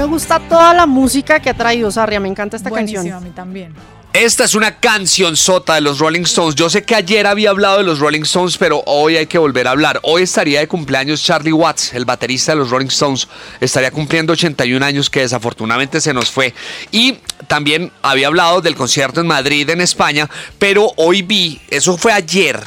Me 0.00 0.06
gusta 0.06 0.40
toda 0.40 0.72
la 0.72 0.86
música 0.86 1.40
que 1.40 1.50
ha 1.50 1.54
traído 1.54 1.90
Sarria, 1.90 2.20
me 2.20 2.28
encanta 2.28 2.56
esta 2.56 2.70
Buenísimo, 2.70 3.02
canción. 3.02 3.18
a 3.18 3.20
mí 3.20 3.30
también. 3.34 3.74
Esta 4.14 4.44
es 4.44 4.54
una 4.54 4.76
canción 4.80 5.36
sota 5.36 5.74
de 5.74 5.82
los 5.82 5.98
Rolling 5.98 6.22
Stones. 6.22 6.54
Yo 6.54 6.70
sé 6.70 6.84
que 6.84 6.94
ayer 6.94 7.26
había 7.26 7.50
hablado 7.50 7.76
de 7.78 7.84
los 7.84 7.98
Rolling 7.98 8.22
Stones, 8.22 8.56
pero 8.56 8.82
hoy 8.86 9.18
hay 9.18 9.26
que 9.26 9.36
volver 9.36 9.68
a 9.68 9.72
hablar. 9.72 10.00
Hoy 10.02 10.22
estaría 10.22 10.60
de 10.60 10.68
cumpleaños 10.68 11.22
Charlie 11.22 11.52
Watts, 11.52 11.92
el 11.92 12.06
baterista 12.06 12.52
de 12.52 12.58
los 12.60 12.70
Rolling 12.70 12.86
Stones. 12.86 13.28
Estaría 13.60 13.90
cumpliendo 13.90 14.32
81 14.32 14.84
años 14.84 15.10
que 15.10 15.20
desafortunadamente 15.20 16.00
se 16.00 16.14
nos 16.14 16.30
fue. 16.30 16.54
Y 16.90 17.18
también 17.46 17.92
había 18.00 18.28
hablado 18.28 18.62
del 18.62 18.76
concierto 18.76 19.20
en 19.20 19.26
Madrid, 19.26 19.68
en 19.68 19.82
España, 19.82 20.30
pero 20.58 20.92
hoy 20.96 21.20
vi, 21.20 21.60
eso 21.68 21.98
fue 21.98 22.14
ayer, 22.14 22.58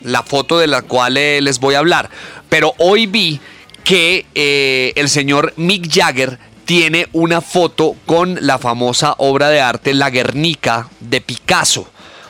la 0.00 0.24
foto 0.24 0.58
de 0.58 0.66
la 0.66 0.82
cual 0.82 1.16
eh, 1.16 1.40
les 1.40 1.60
voy 1.60 1.76
a 1.76 1.78
hablar. 1.78 2.10
Pero 2.48 2.74
hoy 2.78 3.06
vi 3.06 3.40
que 3.84 4.26
eh, 4.34 4.92
el 4.96 5.08
señor 5.08 5.54
Mick 5.56 5.88
Jagger 5.88 6.49
tiene 6.70 7.08
una 7.12 7.40
foto 7.40 7.96
con 8.06 8.38
la 8.42 8.56
famosa 8.56 9.16
obra 9.18 9.48
de 9.48 9.60
arte 9.60 9.92
La 9.92 10.08
Guernica 10.08 10.88
de 11.00 11.20
Picasso. 11.20 11.88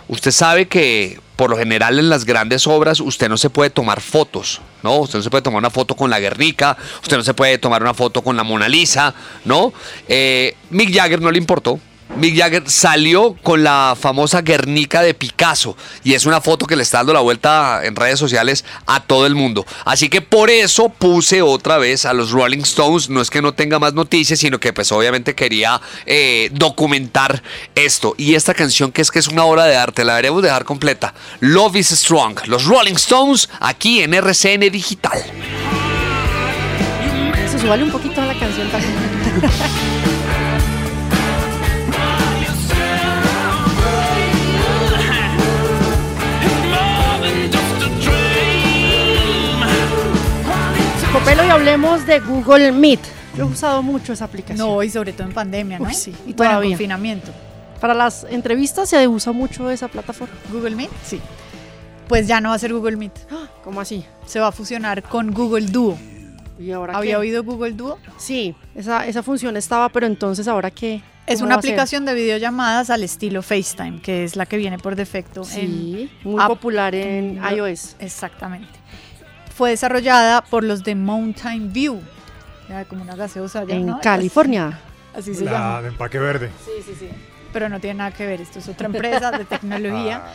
Usted 0.09 0.30
sabe 0.30 0.66
que 0.66 1.20
por 1.37 1.50
lo 1.50 1.59
general 1.59 1.99
en 1.99 2.09
las 2.09 2.25
grandes 2.25 2.66
obras 2.66 3.00
usted 3.00 3.28
no 3.28 3.37
se 3.37 3.50
puede 3.50 3.68
tomar 3.68 4.00
fotos, 4.00 4.62
¿no? 4.82 4.97
Usted 5.00 5.18
no 5.18 5.23
se 5.25 5.28
puede 5.28 5.42
tomar 5.42 5.59
una 5.59 5.68
foto 5.68 5.94
con 5.94 6.09
La 6.09 6.20
Guernica, 6.20 6.75
usted 7.02 7.18
no 7.18 7.23
se 7.23 7.35
puede 7.35 7.59
tomar 7.59 7.82
una 7.82 7.92
foto 7.92 8.23
con 8.23 8.35
la 8.35 8.42
Mona 8.42 8.66
Lisa, 8.66 9.14
¿no? 9.44 9.75
Eh, 10.09 10.56
Mick 10.70 10.90
Jagger 10.90 11.20
no 11.20 11.30
le 11.30 11.37
importó. 11.37 11.78
Mick 12.16 12.36
Jagger 12.36 12.68
salió 12.68 13.34
con 13.42 13.62
la 13.62 13.96
famosa 13.98 14.42
Guernica 14.42 15.00
de 15.02 15.14
Picasso 15.14 15.76
y 16.02 16.14
es 16.14 16.26
una 16.26 16.40
foto 16.40 16.66
que 16.66 16.76
le 16.76 16.82
está 16.82 16.98
dando 16.98 17.12
la 17.12 17.20
vuelta 17.20 17.80
en 17.84 17.96
redes 17.96 18.18
sociales 18.18 18.64
a 18.86 19.00
todo 19.00 19.26
el 19.26 19.34
mundo. 19.34 19.64
Así 19.84 20.08
que 20.08 20.20
por 20.20 20.50
eso 20.50 20.88
puse 20.88 21.40
otra 21.40 21.78
vez 21.78 22.04
a 22.04 22.12
los 22.12 22.30
Rolling 22.30 22.62
Stones. 22.62 23.08
No 23.08 23.20
es 23.20 23.30
que 23.30 23.40
no 23.40 23.54
tenga 23.54 23.78
más 23.78 23.94
noticias, 23.94 24.40
sino 24.40 24.58
que 24.58 24.72
pues 24.72 24.90
obviamente 24.92 25.34
quería 25.34 25.80
eh, 26.04 26.50
documentar 26.52 27.42
esto. 27.74 28.14
Y 28.18 28.34
esta 28.34 28.54
canción 28.54 28.92
que 28.92 29.02
es 29.02 29.10
que 29.10 29.18
es 29.18 29.28
una 29.28 29.44
obra 29.44 29.64
de 29.64 29.76
arte, 29.76 30.04
la 30.04 30.14
deberemos 30.14 30.42
dejar 30.42 30.64
completa. 30.64 31.14
Love 31.40 31.76
is 31.76 31.88
Strong. 31.90 32.46
Los 32.46 32.64
Rolling 32.64 32.94
Stones 32.94 33.48
aquí 33.60 34.02
en 34.02 34.14
RCN 34.14 34.70
Digital. 34.70 35.22
súbale 37.60 37.84
un 37.84 37.90
poquito 37.90 38.20
a 38.20 38.26
la 38.26 38.38
canción 38.38 38.68
también. 38.70 38.94
Copelo 51.20 51.44
y 51.44 51.48
hablemos 51.50 52.06
de 52.06 52.20
Google 52.20 52.72
Meet. 52.72 53.00
Yo 53.36 53.44
he 53.44 53.46
usado 53.46 53.82
mucho 53.82 54.12
esa 54.12 54.24
aplicación. 54.24 54.66
No, 54.66 54.82
y 54.82 54.90
sobre 54.90 55.12
todo 55.12 55.26
en 55.28 55.32
pandemia, 55.34 55.78
¿no? 55.78 55.86
Uy, 55.86 55.94
sí, 55.94 56.10
y 56.10 56.14
Bueno, 56.14 56.30
en 56.32 56.36
todavía. 56.36 56.70
confinamiento. 56.70 57.30
Para 57.80 57.94
las 57.94 58.26
entrevistas 58.30 58.88
se 58.88 59.06
usa 59.06 59.32
mucho 59.32 59.70
esa 59.70 59.88
plataforma. 59.88 60.34
¿Google 60.52 60.74
Meet? 60.76 60.90
Sí. 61.04 61.20
Pues 62.08 62.26
ya 62.26 62.40
no 62.40 62.48
va 62.50 62.56
a 62.56 62.58
ser 62.58 62.72
Google 62.72 62.96
Meet. 62.96 63.12
¿Cómo 63.62 63.80
así? 63.80 64.04
Se 64.26 64.40
va 64.40 64.48
a 64.48 64.52
fusionar 64.52 65.02
con 65.02 65.32
Google 65.32 65.66
Duo. 65.66 65.96
¿Y 66.58 66.72
ahora 66.72 66.96
¿Había 66.96 67.12
qué? 67.12 67.16
oído 67.16 67.42
Google 67.44 67.72
Duo? 67.72 67.98
Sí, 68.18 68.54
esa, 68.74 69.06
esa 69.06 69.22
función 69.22 69.56
estaba, 69.56 69.88
pero 69.90 70.06
entonces 70.06 70.46
ahora 70.48 70.70
qué? 70.70 71.00
Es 71.26 71.36
¿Cómo 71.36 71.46
una 71.46 71.54
aplicación 71.56 72.04
de 72.04 72.14
videollamadas 72.14 72.90
al 72.90 73.04
estilo 73.04 73.40
FaceTime, 73.42 74.00
que 74.02 74.24
es 74.24 74.34
la 74.36 74.46
que 74.46 74.56
viene 74.56 74.78
por 74.78 74.96
defecto 74.96 75.44
Sí, 75.44 75.60
en 75.60 76.10
muy 76.30 76.42
App- 76.42 76.48
popular 76.48 76.94
en 76.94 77.40
lo- 77.40 77.68
iOS. 77.68 77.94
Exactamente. 78.00 78.79
Fue 79.60 79.68
desarrollada 79.68 80.40
por 80.40 80.64
los 80.64 80.82
de 80.84 80.94
Mountain 80.94 81.70
View, 81.70 82.00
ya 82.70 82.86
como 82.86 83.02
una 83.02 83.14
gaseosa 83.14 83.62
ya, 83.64 83.74
En 83.74 83.84
¿no? 83.84 84.00
California. 84.00 84.80
Así 85.14 85.34
se 85.34 85.44
La 85.44 85.50
llama. 85.52 85.82
de 85.82 85.88
empaque 85.88 86.18
verde. 86.18 86.50
Sí, 86.64 86.70
sí, 86.82 86.94
sí. 86.98 87.08
Pero 87.52 87.68
no 87.68 87.78
tiene 87.78 87.98
nada 87.98 88.10
que 88.10 88.24
ver, 88.26 88.40
esto 88.40 88.58
es 88.58 88.66
otra 88.70 88.86
empresa 88.86 89.30
de 89.32 89.44
tecnología. 89.44 90.22
Ah. 90.24 90.32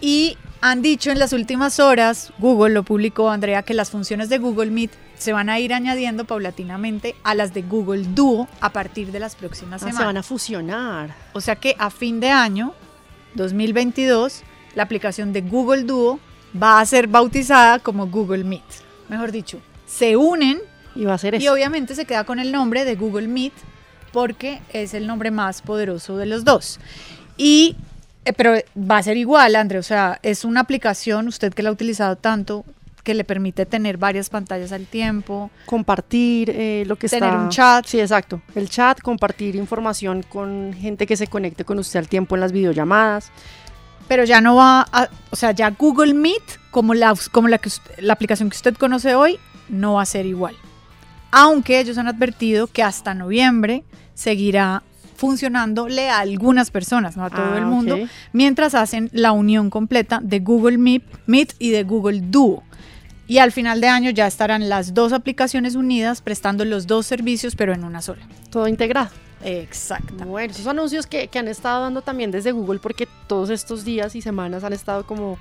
Y 0.00 0.38
han 0.60 0.80
dicho 0.80 1.10
en 1.10 1.18
las 1.18 1.32
últimas 1.32 1.80
horas, 1.80 2.32
Google 2.38 2.72
lo 2.72 2.84
publicó, 2.84 3.30
Andrea, 3.30 3.64
que 3.64 3.74
las 3.74 3.90
funciones 3.90 4.28
de 4.28 4.38
Google 4.38 4.70
Meet 4.70 4.92
se 5.16 5.32
van 5.32 5.50
a 5.50 5.58
ir 5.58 5.74
añadiendo 5.74 6.24
paulatinamente 6.24 7.16
a 7.24 7.34
las 7.34 7.52
de 7.54 7.62
Google 7.62 8.04
Duo 8.14 8.46
a 8.60 8.70
partir 8.70 9.10
de 9.10 9.18
las 9.18 9.34
próximas 9.34 9.82
Ah, 9.82 9.86
semanas. 9.86 9.98
se 9.98 10.04
van 10.06 10.16
a 10.18 10.22
fusionar. 10.22 11.14
O 11.32 11.40
sea 11.40 11.56
que 11.56 11.74
a 11.80 11.90
fin 11.90 12.20
de 12.20 12.30
año, 12.30 12.74
2022, 13.34 14.42
la 14.76 14.84
aplicación 14.84 15.32
de 15.32 15.40
Google 15.40 15.82
Duo 15.82 16.20
va 16.60 16.80
a 16.80 16.86
ser 16.86 17.06
bautizada 17.06 17.78
como 17.78 18.06
Google 18.06 18.44
Meet. 18.44 18.62
Mejor 19.08 19.32
dicho, 19.32 19.60
se 19.86 20.16
unen 20.16 20.58
Y 20.94 21.04
va 21.04 21.14
a 21.14 21.18
ser 21.18 21.34
y 21.34 21.38
eso. 21.38 21.52
obviamente 21.52 21.94
se 21.94 22.04
queda 22.04 22.24
con 22.24 22.38
el 22.38 22.52
nombre 22.52 22.84
de 22.84 22.94
Google 22.96 23.28
Meet 23.28 23.52
porque 24.12 24.60
es 24.72 24.94
el 24.94 25.06
nombre 25.06 25.30
más 25.30 25.62
poderoso 25.62 26.16
de 26.16 26.26
los 26.26 26.44
dos. 26.44 26.78
Y 27.36 27.76
eh, 28.24 28.32
pero 28.32 28.54
va 28.78 28.98
a 28.98 29.02
ser 29.02 29.16
igual, 29.16 29.56
André, 29.56 29.78
o 29.78 29.82
sea, 29.82 30.18
es 30.22 30.44
una 30.44 30.60
aplicación, 30.60 31.28
usted 31.28 31.52
que 31.54 31.62
la 31.62 31.70
ha 31.70 31.72
utilizado 31.72 32.16
tanto, 32.16 32.64
que 33.04 33.14
le 33.14 33.24
permite 33.24 33.64
tener 33.64 33.96
varias 33.96 34.28
pantallas 34.28 34.70
al 34.72 34.84
tiempo, 34.86 35.50
compartir 35.64 36.50
eh, 36.50 36.84
lo 36.86 36.96
que 36.96 37.08
Tener 37.08 37.30
está... 37.30 37.40
un 37.42 37.48
chat. 37.48 37.86
Sí, 37.86 37.98
exacto. 38.00 38.42
El 38.54 38.68
chat, 38.68 39.00
compartir 39.00 39.56
información 39.56 40.22
con 40.22 40.74
gente 40.78 41.06
que 41.06 41.16
se 41.16 41.26
conecte 41.26 41.64
con 41.64 41.78
usted 41.78 42.00
al 42.00 42.08
tiempo 42.08 42.34
en 42.34 42.42
las 42.42 42.52
videollamadas. 42.52 43.30
Pero 44.08 44.24
ya 44.24 44.40
no 44.40 44.56
va 44.56 44.86
a, 44.92 45.08
o 45.30 45.36
sea, 45.36 45.52
ya 45.52 45.70
Google 45.70 46.14
Meet, 46.14 46.42
como 46.70 46.94
la, 46.94 47.14
como 47.30 47.48
la, 47.48 47.58
que 47.58 47.70
la 47.98 48.14
aplicación 48.14 48.50
que 48.50 48.56
usted 48.56 48.74
conoce 48.76 49.14
hoy, 49.14 49.38
no 49.68 49.94
va 49.94 50.02
a 50.02 50.06
ser 50.06 50.26
igual. 50.26 50.56
Aunque 51.30 51.78
ellos 51.78 51.98
han 51.98 52.08
advertido 52.08 52.66
que 52.68 52.82
hasta 52.82 53.12
noviembre 53.14 53.84
seguirá 54.14 54.82
funcionándole 55.16 56.08
a 56.08 56.20
algunas 56.20 56.70
personas, 56.70 57.16
no 57.16 57.24
a 57.24 57.30
todo 57.30 57.52
Ah, 57.54 57.58
el 57.58 57.66
mundo, 57.66 57.96
ok. 57.96 58.08
mientras 58.32 58.74
hacen 58.74 59.10
la 59.12 59.32
unión 59.32 59.68
completa 59.68 60.20
de 60.22 60.38
Google 60.38 60.78
Meet, 60.78 61.02
Meet 61.26 61.54
y 61.58 61.70
de 61.70 61.82
Google 61.82 62.20
Duo. 62.22 62.62
Y 63.26 63.38
al 63.38 63.52
final 63.52 63.80
de 63.82 63.88
año 63.88 64.10
ya 64.10 64.26
estarán 64.26 64.70
las 64.70 64.94
dos 64.94 65.12
aplicaciones 65.12 65.74
unidas 65.74 66.22
prestando 66.22 66.64
los 66.64 66.86
dos 66.86 67.04
servicios, 67.04 67.56
pero 67.56 67.74
en 67.74 67.84
una 67.84 68.00
sola. 68.00 68.22
Todo 68.50 68.68
integrado. 68.68 69.10
Exacto. 69.44 70.24
Bueno, 70.24 70.52
esos 70.52 70.66
anuncios 70.66 71.06
que, 71.06 71.28
que 71.28 71.38
han 71.38 71.48
estado 71.48 71.82
dando 71.82 72.02
también 72.02 72.30
desde 72.30 72.52
Google, 72.52 72.80
porque 72.80 73.06
todos 73.26 73.50
estos 73.50 73.84
días 73.84 74.14
y 74.16 74.22
semanas 74.22 74.64
han 74.64 74.72
estado 74.72 75.06
como 75.06 75.38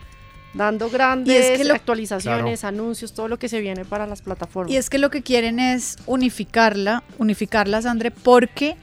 dando 0.54 0.89
grandes 0.89 1.58
que 1.58 1.63
lo- 1.63 1.74
actualizaciones, 1.74 2.63
anuncios, 2.63 3.13
todo 3.13 3.27
lo 3.27 3.38
que 3.38 3.50
se 3.50 3.60
viene 3.60 3.86
para 3.86 4.08
las 4.08 4.22
plataformas. 4.22 4.72
Y 4.72 4.77
es 4.77 4.89
que 4.89 4.98
lo 4.98 5.10
que 5.10 5.22
quieren 5.22 5.60
es 5.60 5.98
unificarla, 6.06 7.04
unificarlas, 7.18 7.86
André, 7.86 8.12
porque 8.12 8.75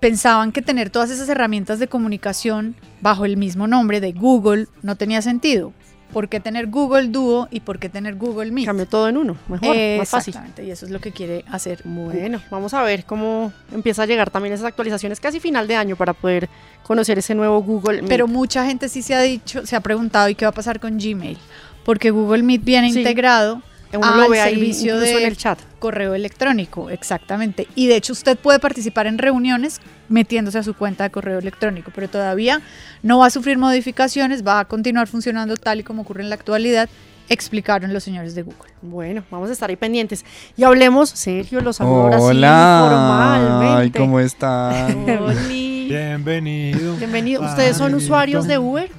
pensaban 0.00 0.52
que 0.52 0.62
tener 0.62 0.90
todas 0.90 1.10
esas 1.10 1.28
herramientas 1.28 1.78
de 1.78 1.86
comunicación 1.88 2.74
bajo 3.00 3.24
el 3.24 3.36
mismo 3.36 3.66
nombre 3.66 4.00
de 4.00 4.12
Google 4.12 4.66
no 4.82 4.96
tenía 4.96 5.22
sentido. 5.22 5.72
¿Por 6.12 6.28
qué 6.28 6.40
tener 6.40 6.66
Google 6.66 7.08
Duo 7.08 7.48
y 7.50 7.60
por 7.60 7.78
qué 7.78 7.88
tener 7.88 8.16
Google 8.16 8.50
Meet? 8.50 8.66
Cambio 8.66 8.86
todo 8.86 9.08
en 9.08 9.16
uno, 9.16 9.36
mejor, 9.48 9.76
más 9.98 10.08
fácil. 10.08 10.30
Exactamente, 10.32 10.64
y 10.64 10.70
eso 10.70 10.86
es 10.86 10.92
lo 10.92 11.00
que 11.00 11.12
quiere 11.12 11.44
hacer. 11.50 11.80
Bueno, 11.84 12.40
vamos 12.50 12.74
a 12.74 12.82
ver 12.82 13.04
cómo 13.04 13.52
empieza 13.72 14.02
a 14.02 14.06
llegar 14.06 14.30
también 14.30 14.52
esas 14.54 14.66
actualizaciones 14.66 15.20
casi 15.20 15.40
final 15.40 15.68
de 15.68 15.76
año 15.76 15.96
para 15.96 16.12
poder 16.12 16.48
conocer 16.82 17.18
ese 17.18 17.34
nuevo 17.34 17.62
Google 17.62 17.98
Meet. 18.02 18.08
Pero 18.08 18.26
mucha 18.26 18.66
gente 18.66 18.88
sí 18.88 19.02
se 19.02 19.14
ha 19.14 19.20
dicho, 19.20 19.66
se 19.66 19.76
ha 19.76 19.80
preguntado, 19.80 20.28
¿y 20.28 20.34
qué 20.34 20.44
va 20.44 20.50
a 20.50 20.54
pasar 20.54 20.80
con 20.80 20.98
Gmail? 20.98 21.38
Porque 21.84 22.10
Google 22.10 22.42
Meet 22.42 22.64
viene 22.64 22.92
Sí. 22.92 22.98
integrado 22.98 23.62
Uno 23.98 24.06
al 24.06 24.20
lo 24.20 24.28
ve 24.28 24.40
ahí 24.40 24.54
servicio 24.54 24.94
incluso 24.94 25.14
de 25.14 25.22
en 25.22 25.26
el 25.28 25.36
chat. 25.36 25.58
correo 25.78 26.14
electrónico, 26.14 26.90
exactamente. 26.90 27.66
Y 27.74 27.88
de 27.88 27.96
hecho 27.96 28.12
usted 28.12 28.38
puede 28.38 28.58
participar 28.58 29.06
en 29.06 29.18
reuniones 29.18 29.80
metiéndose 30.08 30.58
a 30.58 30.62
su 30.62 30.74
cuenta 30.74 31.04
de 31.04 31.10
correo 31.10 31.38
electrónico, 31.38 31.90
pero 31.94 32.08
todavía 32.08 32.60
no 33.02 33.18
va 33.18 33.26
a 33.26 33.30
sufrir 33.30 33.58
modificaciones, 33.58 34.46
va 34.46 34.60
a 34.60 34.64
continuar 34.64 35.08
funcionando 35.08 35.56
tal 35.56 35.80
y 35.80 35.82
como 35.82 36.02
ocurre 36.02 36.22
en 36.22 36.28
la 36.28 36.34
actualidad, 36.36 36.88
explicaron 37.28 37.92
los 37.92 38.02
señores 38.04 38.34
de 38.34 38.42
Google. 38.42 38.70
Bueno, 38.82 39.24
vamos 39.30 39.50
a 39.50 39.52
estar 39.52 39.70
ahí 39.70 39.76
pendientes. 39.76 40.24
Y 40.56 40.64
hablemos, 40.64 41.10
Sergio, 41.10 41.60
los 41.60 41.80
ahora 41.80 42.18
sí 42.18 42.24
Hola, 42.24 42.86
formalmente. 42.88 43.82
ay, 43.82 43.90
¿cómo 43.90 44.20
están? 44.20 45.06
Bienvenido. 45.88 46.96
Bienvenido. 46.96 47.42
¿Ustedes 47.42 47.76
son 47.76 47.94
usuarios 47.94 48.46
de 48.46 48.58
Uber? 48.58 48.90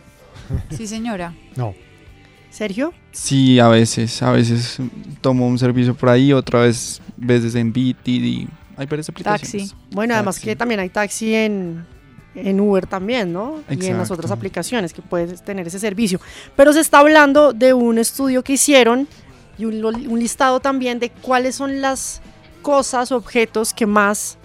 Sí, 0.70 0.88
señora. 0.88 1.34
No. 1.56 1.74
¿Sergio? 2.52 2.94
Sí, 3.12 3.60
a 3.60 3.70
veces, 3.70 4.22
a 4.22 4.32
veces 4.32 4.78
tomo 5.22 5.48
un 5.48 5.58
servicio 5.58 5.96
por 5.96 6.10
ahí, 6.10 6.34
otra 6.34 6.62
vez 6.62 7.02
veces 7.18 7.56
en 7.56 7.72
Bit 7.72 8.08
y 8.08 8.48
hay 8.78 8.86
varias 8.86 9.10
aplicaciones. 9.10 9.74
Bueno, 9.92 10.14
además 10.14 10.36
Taxi. 10.36 10.48
que 10.48 10.56
también 10.56 10.80
hay 10.80 10.90
taxi 10.90 11.34
en, 11.34 11.86
en 12.36 12.60
Uber 12.60 12.86
también, 12.88 13.32
¿no? 13.32 13.62
Y 13.70 13.86
en 13.86 13.98
las 13.98 14.12
otras 14.12 14.32
aplicaciones 14.32 14.94
que 14.94 15.02
puedes 15.02 15.44
tener 15.44 15.68
ese 15.68 15.80
servicio. 15.80 16.20
Pero 16.56 16.74
se 16.74 16.82
está 16.82 17.00
hablando 17.00 17.54
de 17.54 17.74
un 17.74 17.98
estudio 17.98 18.44
que 18.44 18.54
hicieron 18.54 19.08
y 19.58 19.66
un, 19.66 19.84
un 19.84 20.20
listado 20.20 20.60
también 20.60 21.00
de 21.00 21.10
cuáles 21.10 21.56
son 21.56 21.82
las 21.82 22.22
cosas, 22.62 23.12
objetos 23.12 23.74
que 23.74 23.86
más 23.86 24.38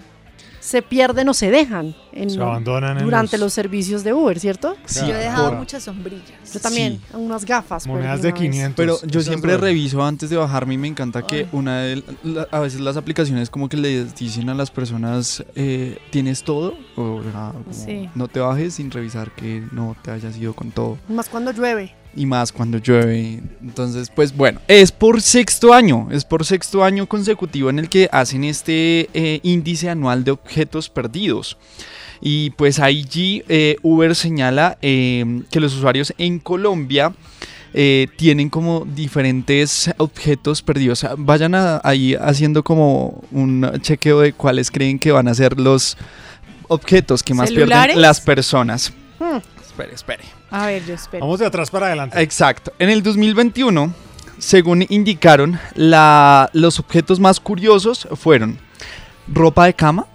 se 0.67 0.81
pierden 0.81 1.29
o 1.29 1.33
se 1.33 1.49
dejan 1.49 1.95
en- 2.11 2.29
Se 2.29 2.41
abandonan 2.41 2.97
en 2.97 3.05
durante 3.05 3.37
los- 3.37 3.45
los... 3.45 3.53
servicios 3.53 4.03
de 4.03 4.11
Uber, 4.13 4.37
¿cierto? 4.37 4.75
Sí, 4.85 4.99
Yo 5.07 5.13
he 5.15 5.19
dejado 5.19 5.49
por- 5.51 5.59
muchas 5.59 5.83
sombrillas. 5.83 6.23
Yo 6.53 6.59
también, 6.59 6.99
unas 7.13 7.45
gafas. 7.45 7.87
Monedas 7.87 8.21
de 8.21 8.29
una 8.29 8.39
vez. 8.39 8.49
500. 8.49 8.75
Pero 8.75 8.97
yo 9.09 9.21
siempre 9.21 9.55
reviso 9.57 10.03
antes 10.03 10.29
de 10.29 10.35
bajarme 10.35 10.73
y 10.73 10.77
me 10.77 10.89
encanta 10.89 11.25
que 11.25 11.47
una 11.53 11.81
de 11.83 12.03
la- 12.23 12.47
a 12.51 12.59
veces 12.59 12.81
las 12.81 12.97
aplicaciones 12.97 13.49
como 13.49 13.69
que 13.69 13.77
les 13.77 14.13
dicen 14.15 14.49
a 14.49 14.53
las 14.53 14.69
personas 14.69 15.41
eh, 15.55 15.97
tienes 16.11 16.43
todo 16.43 16.75
o 16.97 17.21
sea, 17.23 17.53
como, 17.53 17.73
Sí. 17.73 18.09
no 18.15 18.27
te 18.27 18.39
bajes 18.41 18.73
sin 18.73 18.91
revisar 18.91 19.31
que 19.35 19.63
no 19.71 19.95
te 20.01 20.11
hayas 20.11 20.35
ido 20.37 20.53
con 20.53 20.71
todo 20.71 20.97
Más 21.07 21.29
cuando 21.29 21.51
llueve. 21.53 21.95
Y 22.17 22.25
más 22.25 22.51
cuando 22.51 22.77
llueve. 22.79 23.41
Entonces, 23.61 24.11
pues 24.13 24.35
bueno, 24.35 24.59
es 24.67 24.91
por 24.91 25.21
sexto 25.21 25.73
año, 25.73 26.07
es 26.11 26.25
por 26.25 26.43
sexto 26.45 26.83
año 26.83 27.07
consecutivo 27.07 27.69
en 27.69 27.79
el 27.79 27.87
que 27.89 28.09
hacen 28.11 28.43
este 28.43 29.09
eh, 29.13 29.39
índice 29.43 29.89
anual 29.89 30.23
de 30.23 30.31
objetos 30.31 30.89
perdidos. 30.89 31.57
Y 32.19 32.49
pues 32.51 32.79
allí 32.79 33.43
eh, 33.47 33.75
Uber 33.83 34.15
señala 34.15 34.77
eh, 34.81 35.43
que 35.51 35.59
los 35.59 35.75
usuarios 35.75 36.13
en 36.17 36.39
Colombia 36.39 37.13
eh, 37.75 38.07
tienen 38.17 38.49
como 38.49 38.85
diferentes 38.85 39.91
objetos 39.97 40.63
perdidos. 40.63 41.05
Vayan 41.17 41.53
a- 41.53 41.79
ahí 41.83 42.15
haciendo 42.15 42.63
como 42.63 43.23
un 43.31 43.69
chequeo 43.81 44.21
de 44.21 44.33
cuáles 44.33 44.71
creen 44.71 44.97
que 44.97 45.11
van 45.11 45.27
a 45.27 45.35
ser 45.35 45.59
los 45.59 45.95
objetos 46.69 47.21
que 47.21 47.33
más 47.35 47.49
¿Celulares? 47.49 47.87
pierden 47.93 48.01
las 48.01 48.19
personas. 48.21 48.91
Hmm. 49.19 49.37
Espere, 49.77 49.93
espere. 49.93 50.23
A 50.49 50.65
ver, 50.65 50.83
yo 50.85 50.95
espero. 50.95 51.23
Vamos 51.23 51.39
de 51.39 51.45
atrás 51.45 51.69
para 51.69 51.85
adelante. 51.85 52.19
Exacto. 52.19 52.73
En 52.79 52.89
el 52.89 53.03
2021, 53.03 53.93
según 54.39 54.83
indicaron, 54.89 55.59
la- 55.75 56.49
los 56.53 56.79
objetos 56.79 57.19
más 57.19 57.39
curiosos 57.39 58.07
fueron 58.15 58.57
ropa 59.27 59.65
de 59.65 59.75
cama, 59.75 60.07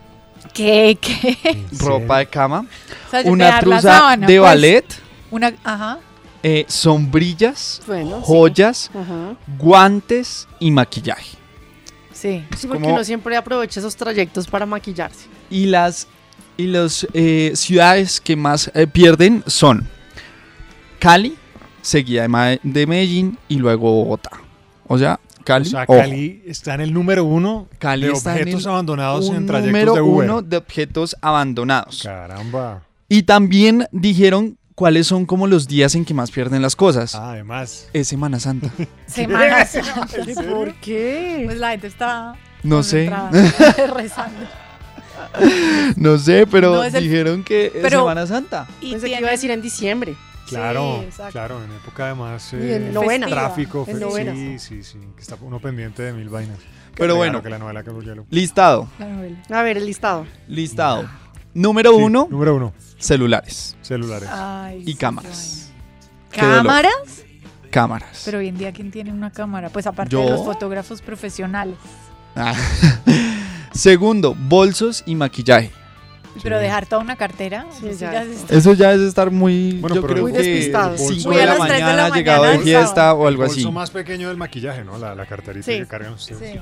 ¿Qué? 0.52 0.98
¿Qué? 1.00 1.64
ropa 1.78 2.18
de 2.18 2.26
cama, 2.26 2.66
O 3.06 3.10
sea, 3.10 3.22
una 3.30 3.60
truza 3.60 3.80
sábana, 3.82 4.26
de 4.26 4.38
pues. 4.38 4.50
ballet, 4.50 4.84
Una, 5.30 5.54
ajá. 5.62 5.98
eh, 6.42 6.64
sombrillas, 6.68 7.80
Bueno, 7.86 8.16
sí. 8.18 8.22
joyas, 8.26 8.90
Ajá. 8.92 9.36
guantes 9.58 10.48
y 10.58 10.72
maquillaje. 10.72 11.36
Sí. 12.12 12.44
Sí, 12.58 12.66
porque 12.66 12.82
como- 12.82 12.94
uno 12.96 13.04
siempre 13.04 13.36
aprovecha 13.36 13.78
esos 13.78 13.94
trayectos 13.94 14.48
para 14.48 14.66
maquillarse. 14.66 15.26
Y 15.50 15.66
las 15.66 16.08
y 16.56 16.66
las 16.66 17.06
ciudades 17.54 18.20
que 18.20 18.36
más 18.36 18.70
eh, 18.74 18.86
pierden 18.86 19.42
son 19.46 19.86
Cali, 20.98 21.36
seguida 21.80 22.28
de, 22.62 22.86
Medellín 22.86 23.36
y 23.48 23.56
luego 23.56 23.90
Bogotá. 23.92 24.30
O 24.86 24.96
sea, 24.98 25.18
Cali. 25.44 25.66
O 25.66 25.70
sea, 25.70 25.82
Ojo. 25.82 25.98
Cali 25.98 26.42
está 26.46 26.74
en 26.74 26.82
el 26.82 26.92
número 26.92 27.24
uno 27.24 27.66
Cali 27.78 28.06
de 28.06 28.12
está 28.12 28.36
en 28.36 28.42
objetos 28.42 28.64
el 28.64 28.70
abandonados 28.70 29.28
en 29.30 29.46
trayectos 29.46 29.66
número 29.72 29.94
de 29.94 30.00
Uber. 30.00 30.30
uno 30.30 30.42
de 30.42 30.56
objetos 30.56 31.16
abandonados. 31.20 32.02
Caramba. 32.04 32.84
Y 33.08 33.24
también 33.24 33.86
dijeron 33.90 34.56
cuáles 34.74 35.06
son 35.06 35.26
como 35.26 35.46
los 35.46 35.66
días 35.66 35.94
en 35.94 36.04
que 36.04 36.14
más 36.14 36.30
pierden 36.30 36.62
las 36.62 36.76
cosas. 36.76 37.14
Ah, 37.14 37.32
Además. 37.32 37.88
Es 37.92 38.08
Semana 38.08 38.38
Santa. 38.38 38.70
Semana 39.06 39.66
Santa. 39.66 40.06
¿Por 40.48 40.74
qué? 40.74 41.42
Pues 41.46 41.58
la 41.58 41.70
gente 41.72 41.88
está 41.88 42.36
No 42.62 42.82
sé. 42.82 43.10
rezando. 43.94 44.38
no 45.96 46.18
sé, 46.18 46.46
pero 46.46 46.74
No, 46.74 46.84
es 46.84 46.94
el- 46.94 47.04
dijeron 47.04 47.42
que 47.44 47.66
es 47.66 47.72
pero- 47.82 48.00
Semana 48.00 48.26
Santa. 48.26 48.66
Y 48.80 48.92
Pensé 48.92 49.06
que 49.08 49.18
iba 49.18 49.28
a 49.28 49.32
decir 49.32 49.50
en 49.50 49.62
diciembre. 49.62 50.14
Claro, 50.48 51.02
Sí, 51.10 51.22
claro, 51.30 51.64
en 51.64 51.70
época 51.72 52.06
además 52.06 52.52
eh, 52.52 52.76
en 52.76 52.92
novena. 52.92 53.26
tráfico, 53.26 53.86
En 53.88 54.58
sí, 54.58 54.58
sí, 54.58 54.82
sí, 54.82 54.98
que 55.16 55.22
está 55.22 55.36
uno 55.40 55.60
pendiente 55.60 56.02
de 56.02 56.12
mil 56.12 56.28
vainas. 56.28 56.58
Pero 56.94 57.16
bueno. 57.16 57.42
que 57.42 57.48
la 57.48 57.58
novela 57.58 57.82
Hielo. 57.82 58.26
Listado. 58.28 58.86
A 59.50 59.62
ver, 59.62 59.78
el 59.78 59.86
listado. 59.86 60.26
Listado. 60.48 61.08
Número 61.54 61.90
Sí, 61.96 62.02
uno, 62.02 62.28
Número 62.30 62.56
uno, 62.56 62.74
celulares 62.98 63.76
celulares. 63.82 64.28
Ay, 64.30 64.82
y 64.86 64.94
cámaras. 64.94 65.70
¿Cámaras? 66.30 67.24
Cámaras. 67.70 68.22
Pero 68.24 68.38
hoy 68.38 68.48
en 68.48 68.58
día, 68.58 68.72
¿quién 68.72 68.90
tiene 68.90 69.10
una 69.12 69.30
cámara? 69.30 69.68
Pues 69.70 69.86
aparte 69.86 70.12
Yo. 70.12 70.24
de 70.24 70.30
los 70.30 70.44
fotógrafos 70.44 71.00
profesionales. 71.02 71.76
Ah. 72.36 72.54
Segundo, 73.74 74.34
bolsos 74.38 75.02
y 75.06 75.14
maquillaje. 75.14 75.70
Pero 76.42 76.58
dejar 76.58 76.86
toda 76.86 77.02
una 77.02 77.16
cartera. 77.16 77.66
eso 77.82 77.90
ya 78.10 78.22
es- 78.22 78.28
es- 78.44 78.50
Eso 78.50 78.72
ya 78.72 78.92
es 78.92 79.00
estar 79.02 79.30
muy, 79.30 79.72
Bueno, 79.80 79.96
yo 79.96 80.00
pero 80.02 80.14
creo 80.14 80.22
Muy 80.24 80.32
que 80.32 80.38
despistados. 80.38 80.98
5 81.00 81.28
Muy 81.28 81.36
de 81.36 81.42
a 81.42 81.46
la 81.46 81.52
de 81.52 81.58
mañana, 81.58 82.08
llegado 82.10 82.44
de 82.44 82.58
fiesta 82.60 83.12
o 83.12 83.26
algo 83.26 83.44
el 83.44 83.50
así. 83.50 83.56
bolso 83.60 83.72
más 83.72 83.90
pequeño 83.90 84.28
del 84.28 84.36
maquillaje, 84.38 84.82
¿no? 84.82 84.96
La, 84.98 85.14
la 85.14 85.26
carterita 85.26 85.66
Sí. 85.70 85.78
que 85.78 85.86
cargan 85.86 86.14
ustedes. 86.14 86.52
Sí, 86.54 86.58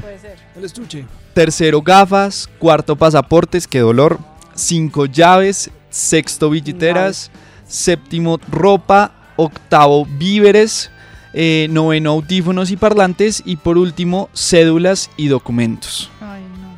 puede 0.00 0.18
ser. 0.18 0.36
El 0.56 0.64
estuche. 0.64 1.04
Tercero, 1.34 1.82
gafas. 1.82 2.48
Cuarto, 2.58 2.96
pasaportes. 2.96 3.66
Qué 3.68 3.80
dolor. 3.80 4.18
Cinco, 4.54 5.04
llaves. 5.04 5.70
Sexto, 5.90 6.48
billeteras. 6.48 7.30
Séptimo, 7.68 8.38
ropa. 8.50 9.12
Octavo, 9.36 10.06
víveres. 10.06 10.90
Eh, 11.34 11.66
noveno, 11.68 12.12
audífonos 12.12 12.70
y 12.70 12.76
parlantes. 12.78 13.42
Y 13.44 13.56
por 13.56 13.76
último, 13.76 14.30
cédulas 14.34 15.10
y 15.18 15.28
documentos. 15.28 16.10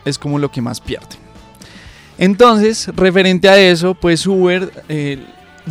Es 0.05 0.19
como 0.19 0.39
lo 0.39 0.51
que 0.51 0.61
más 0.63 0.81
pierde. 0.81 1.17
Entonces, 2.19 2.89
referente 2.97 3.49
a 3.49 3.57
eso, 3.59 3.95
pues 3.95 4.27
Uber 4.27 4.73
eh, 4.89 5.19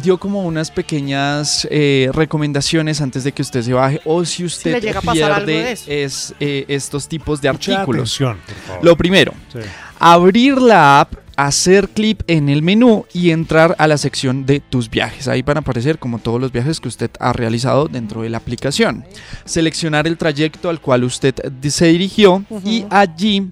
dio 0.01 0.17
como 0.17 0.43
unas 0.45 0.71
pequeñas 0.71 1.67
eh, 1.69 2.09
recomendaciones 2.13 3.01
antes 3.01 3.23
de 3.23 3.31
que 3.33 3.41
usted 3.41 3.61
se 3.61 3.73
baje 3.73 3.99
o 4.05 4.23
si 4.23 4.45
usted 4.45 4.81
de 4.81 4.93
pierde 5.11 5.71
es, 5.87 6.33
eh, 6.39 6.65
estos 6.67 7.07
tipos 7.07 7.41
de 7.41 7.51
Mucha 7.51 7.73
artículos. 7.73 8.01
atención, 8.15 8.37
por 8.45 8.55
favor. 8.65 8.85
Lo 8.85 8.95
primero, 8.95 9.33
Sí. 9.51 9.59
abrir 9.99 10.57
la 10.61 11.01
app, 11.01 11.15
hacer 11.35 11.89
clic 11.89 12.23
en 12.27 12.49
el 12.49 12.61
menú 12.63 13.05
y 13.13 13.31
entrar 13.31 13.75
a 13.77 13.85
la 13.87 13.97
sección 13.97 14.45
de 14.45 14.59
tus 14.59 14.89
viajes. 14.89 15.27
Ahí 15.27 15.41
van 15.41 15.57
a 15.57 15.59
aparecer 15.59 15.99
como 15.99 16.17
todos 16.19 16.39
los 16.41 16.51
viajes 16.51 16.79
que 16.79 16.87
usted 16.87 17.11
ha 17.19 17.33
realizado 17.33 17.87
dentro 17.87 18.21
de 18.21 18.29
la 18.29 18.37
aplicación. 18.37 19.05
Seleccionar 19.45 20.07
el 20.07 20.17
trayecto 20.17 20.69
al 20.69 20.79
cual 20.81 21.03
usted 21.03 21.35
se 21.69 21.87
dirigió 21.87 22.43
y 22.65 22.85
allí 22.89 23.51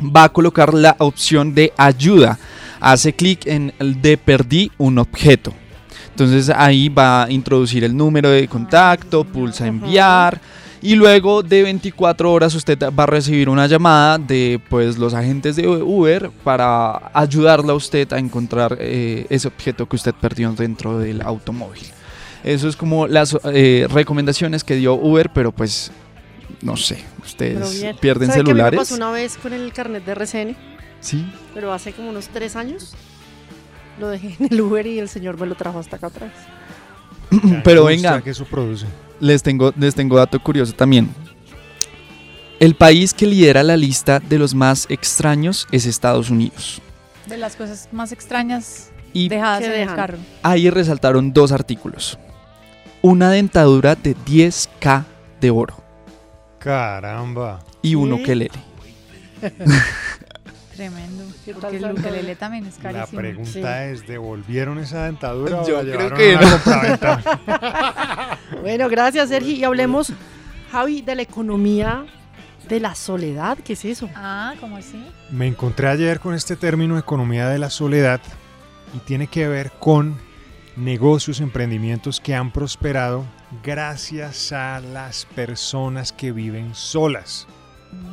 va 0.00 0.24
a 0.24 0.28
colocar 0.28 0.74
la 0.74 0.96
opción 0.98 1.54
de 1.54 1.72
ayuda. 1.76 2.38
Hace 2.80 3.12
clic 3.12 3.46
en 3.46 3.72
el 3.78 4.00
de 4.00 4.16
perdí 4.16 4.70
un 4.78 4.98
objeto. 4.98 5.52
Entonces 6.10 6.50
ahí 6.50 6.88
va 6.88 7.24
a 7.24 7.30
introducir 7.30 7.84
el 7.84 7.96
número 7.96 8.30
de 8.30 8.48
contacto, 8.48 9.24
pulsa 9.24 9.66
enviar 9.66 10.40
y 10.82 10.94
luego 10.94 11.42
de 11.42 11.62
24 11.62 12.32
horas 12.32 12.54
usted 12.54 12.78
va 12.96 13.02
a 13.02 13.06
recibir 13.06 13.48
una 13.48 13.66
llamada 13.66 14.18
de 14.18 14.60
pues 14.68 14.98
los 14.98 15.14
agentes 15.14 15.56
de 15.56 15.66
Uber 15.66 16.30
para 16.44 17.10
ayudarle 17.12 17.72
a 17.72 17.74
usted 17.74 18.12
a 18.12 18.18
encontrar 18.18 18.76
eh, 18.78 19.26
ese 19.28 19.48
objeto 19.48 19.86
que 19.86 19.96
usted 19.96 20.14
perdió 20.14 20.52
dentro 20.52 20.98
del 20.98 21.22
automóvil. 21.22 21.82
Eso 22.44 22.68
es 22.68 22.76
como 22.76 23.08
las 23.08 23.36
eh, 23.52 23.88
recomendaciones 23.90 24.62
que 24.62 24.76
dio 24.76 24.94
Uber, 24.94 25.30
pero 25.34 25.50
pues 25.50 25.90
no 26.62 26.76
sé, 26.76 27.04
ustedes 27.24 27.84
pierden 28.00 28.28
¿Sabe 28.28 28.38
qué 28.38 28.40
a 28.40 28.42
mí 28.42 28.48
me 28.48 28.54
celulares. 28.54 28.78
pasó 28.80 28.94
una 28.94 29.10
vez 29.10 29.36
con 29.36 29.52
el 29.52 29.72
carnet 29.72 30.04
de 30.04 30.12
RCN, 30.12 30.56
Sí. 31.00 31.26
pero 31.54 31.72
hace 31.72 31.92
como 31.92 32.10
unos 32.10 32.28
tres 32.28 32.56
años. 32.56 32.94
Lo 33.98 34.08
dejé 34.08 34.36
en 34.38 34.48
el 34.52 34.60
Uber 34.60 34.86
y 34.86 34.98
el 34.98 35.08
señor 35.08 35.40
me 35.40 35.46
lo 35.46 35.54
trajo 35.54 35.78
hasta 35.78 35.96
acá 35.96 36.08
atrás. 36.08 36.32
Pero 37.64 37.84
venga, 37.86 38.20
que 38.22 38.30
eso 38.30 38.44
produce. 38.44 38.84
les 39.20 39.42
tengo, 39.42 39.72
les 39.76 39.94
tengo 39.94 40.16
dato 40.16 40.38
curioso 40.42 40.72
también. 40.74 41.08
El 42.60 42.74
país 42.74 43.12
que 43.14 43.26
lidera 43.26 43.62
la 43.62 43.76
lista 43.76 44.20
de 44.20 44.38
los 44.38 44.54
más 44.54 44.86
extraños 44.90 45.66
es 45.72 45.86
Estados 45.86 46.30
Unidos. 46.30 46.80
De 47.26 47.36
las 47.36 47.56
cosas 47.56 47.88
más 47.92 48.12
extrañas 48.12 48.90
Y 49.12 49.28
dejadas 49.28 49.60
¿Qué 49.60 49.82
en 49.82 49.88
el 49.88 49.94
carro. 49.96 50.18
ahí 50.42 50.68
resaltaron 50.70 51.32
dos 51.32 51.50
artículos. 51.52 52.18
Una 53.02 53.30
dentadura 53.30 53.94
de 53.94 54.14
10k 54.14 55.04
de 55.40 55.50
oro 55.50 55.82
Caramba. 56.58 57.60
y 57.82 57.94
un 57.94 58.16
¿Qué? 58.16 58.22
ukelele. 58.22 58.50
Tremendo. 60.74 61.24
¿Qué 61.44 61.52
Porque 61.54 61.76
el 61.78 61.90
ukelele 61.92 62.36
también 62.36 62.66
es 62.66 62.76
La 62.76 62.82
carísimo. 62.92 63.18
pregunta 63.20 63.84
es, 63.86 64.06
¿devolvieron 64.06 64.78
esa 64.78 65.06
dentadura 65.06 65.64
Yo 65.66 65.78
o 65.78 65.82
la 65.82 65.96
creo 65.96 66.14
que 66.14 66.36
no. 66.36 66.42
Bueno, 68.60 68.88
gracias, 68.88 69.28
Sergi. 69.30 69.54
Y 69.54 69.64
hablemos, 69.64 70.12
Javi, 70.70 71.00
de 71.02 71.14
la 71.14 71.22
economía 71.22 72.04
de 72.68 72.80
la 72.80 72.94
soledad. 72.94 73.56
¿Qué 73.64 73.72
es 73.72 73.84
eso? 73.86 74.10
Ah, 74.14 74.52
¿cómo 74.60 74.76
así? 74.76 75.02
Me 75.30 75.46
encontré 75.46 75.88
ayer 75.88 76.20
con 76.20 76.34
este 76.34 76.56
término 76.56 76.98
economía 76.98 77.48
de 77.48 77.58
la 77.58 77.70
soledad 77.70 78.20
y 78.94 78.98
tiene 78.98 79.28
que 79.28 79.48
ver 79.48 79.70
con 79.78 80.18
negocios, 80.76 81.40
emprendimientos 81.40 82.20
que 82.20 82.34
han 82.34 82.50
prosperado 82.50 83.24
gracias 83.62 84.52
a 84.52 84.80
las 84.80 85.26
personas 85.26 86.12
que 86.12 86.32
viven 86.32 86.74
solas. 86.74 87.46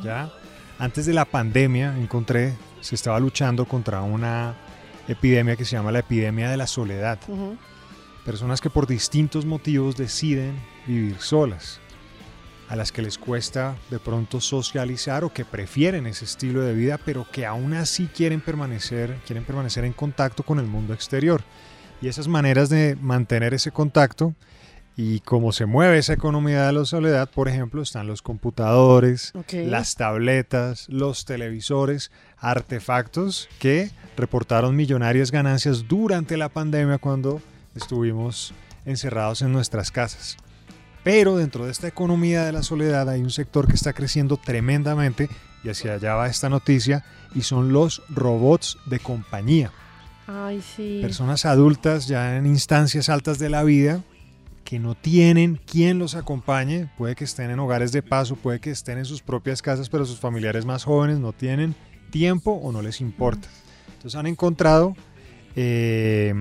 ¿Ya? 0.02 0.30
Antes 0.78 1.06
de 1.06 1.14
la 1.14 1.24
pandemia 1.24 1.96
encontré, 1.98 2.54
se 2.80 2.94
estaba 2.94 3.18
luchando 3.20 3.64
contra 3.64 4.02
una 4.02 4.56
epidemia 5.08 5.56
que 5.56 5.64
se 5.64 5.76
llama 5.76 5.92
la 5.92 6.00
epidemia 6.00 6.50
de 6.50 6.56
la 6.56 6.66
soledad. 6.66 7.18
Personas 8.24 8.60
que 8.60 8.70
por 8.70 8.86
distintos 8.86 9.44
motivos 9.44 9.96
deciden 9.96 10.58
vivir 10.86 11.16
solas, 11.18 11.80
a 12.68 12.76
las 12.76 12.92
que 12.92 13.02
les 13.02 13.18
cuesta 13.18 13.76
de 13.90 13.98
pronto 13.98 14.40
socializar 14.40 15.24
o 15.24 15.32
que 15.32 15.44
prefieren 15.44 16.06
ese 16.06 16.24
estilo 16.24 16.62
de 16.62 16.74
vida, 16.74 16.98
pero 17.04 17.26
que 17.30 17.46
aún 17.46 17.74
así 17.74 18.06
quieren 18.06 18.40
permanecer, 18.40 19.18
quieren 19.26 19.44
permanecer 19.44 19.84
en 19.84 19.92
contacto 19.92 20.42
con 20.42 20.58
el 20.58 20.66
mundo 20.66 20.94
exterior. 20.94 21.42
Y 22.00 22.08
esas 22.08 22.28
maneras 22.28 22.68
de 22.68 22.96
mantener 23.00 23.54
ese 23.54 23.70
contacto 23.70 24.34
y 24.96 25.20
cómo 25.20 25.50
se 25.52 25.66
mueve 25.66 25.98
esa 25.98 26.12
economía 26.12 26.66
de 26.66 26.72
la 26.72 26.84
soledad, 26.84 27.28
por 27.28 27.48
ejemplo, 27.48 27.82
están 27.82 28.06
los 28.06 28.22
computadores, 28.22 29.32
Ok. 29.34 29.52
las 29.66 29.96
tabletas, 29.96 30.88
los 30.88 31.24
televisores, 31.24 32.10
artefactos 32.38 33.48
que 33.58 33.90
reportaron 34.16 34.76
millonarias 34.76 35.30
ganancias 35.32 35.88
durante 35.88 36.36
la 36.36 36.48
pandemia 36.48 36.98
cuando 36.98 37.42
estuvimos 37.74 38.54
encerrados 38.84 39.42
en 39.42 39.52
nuestras 39.52 39.90
casas. 39.90 40.36
Pero 41.02 41.36
dentro 41.36 41.66
de 41.66 41.72
esta 41.72 41.88
economía 41.88 42.44
de 42.44 42.52
la 42.52 42.62
soledad 42.62 43.08
hay 43.10 43.20
un 43.20 43.30
sector 43.30 43.66
que 43.66 43.74
está 43.74 43.92
creciendo 43.92 44.36
tremendamente 44.36 45.28
y 45.64 45.68
hacia 45.70 45.94
allá 45.94 46.14
va 46.14 46.28
esta 46.28 46.48
noticia 46.48 47.04
y 47.34 47.42
son 47.42 47.72
los 47.72 48.02
robots 48.08 48.78
de 48.86 49.00
compañía. 49.00 49.70
Ay, 50.26 50.62
sí. 50.62 51.00
Personas 51.02 51.44
adultas 51.44 52.06
ya 52.06 52.36
en 52.36 52.46
instancias 52.46 53.08
altas 53.08 53.38
de 53.38 53.50
la 53.50 53.64
vida 53.64 54.00
que 54.74 54.80
no 54.80 54.96
tienen 54.96 55.60
quien 55.70 56.00
los 56.00 56.16
acompañe, 56.16 56.90
puede 56.98 57.14
que 57.14 57.22
estén 57.22 57.52
en 57.52 57.60
hogares 57.60 57.92
de 57.92 58.02
paso, 58.02 58.34
puede 58.34 58.58
que 58.58 58.72
estén 58.72 58.98
en 58.98 59.04
sus 59.04 59.22
propias 59.22 59.62
casas, 59.62 59.88
pero 59.88 60.04
sus 60.04 60.18
familiares 60.18 60.64
más 60.64 60.82
jóvenes 60.82 61.20
no 61.20 61.32
tienen 61.32 61.76
tiempo 62.10 62.50
o 62.50 62.72
no 62.72 62.82
les 62.82 63.00
importa. 63.00 63.46
Entonces 63.92 64.18
han 64.18 64.26
encontrado 64.26 64.96
eh, 65.54 66.34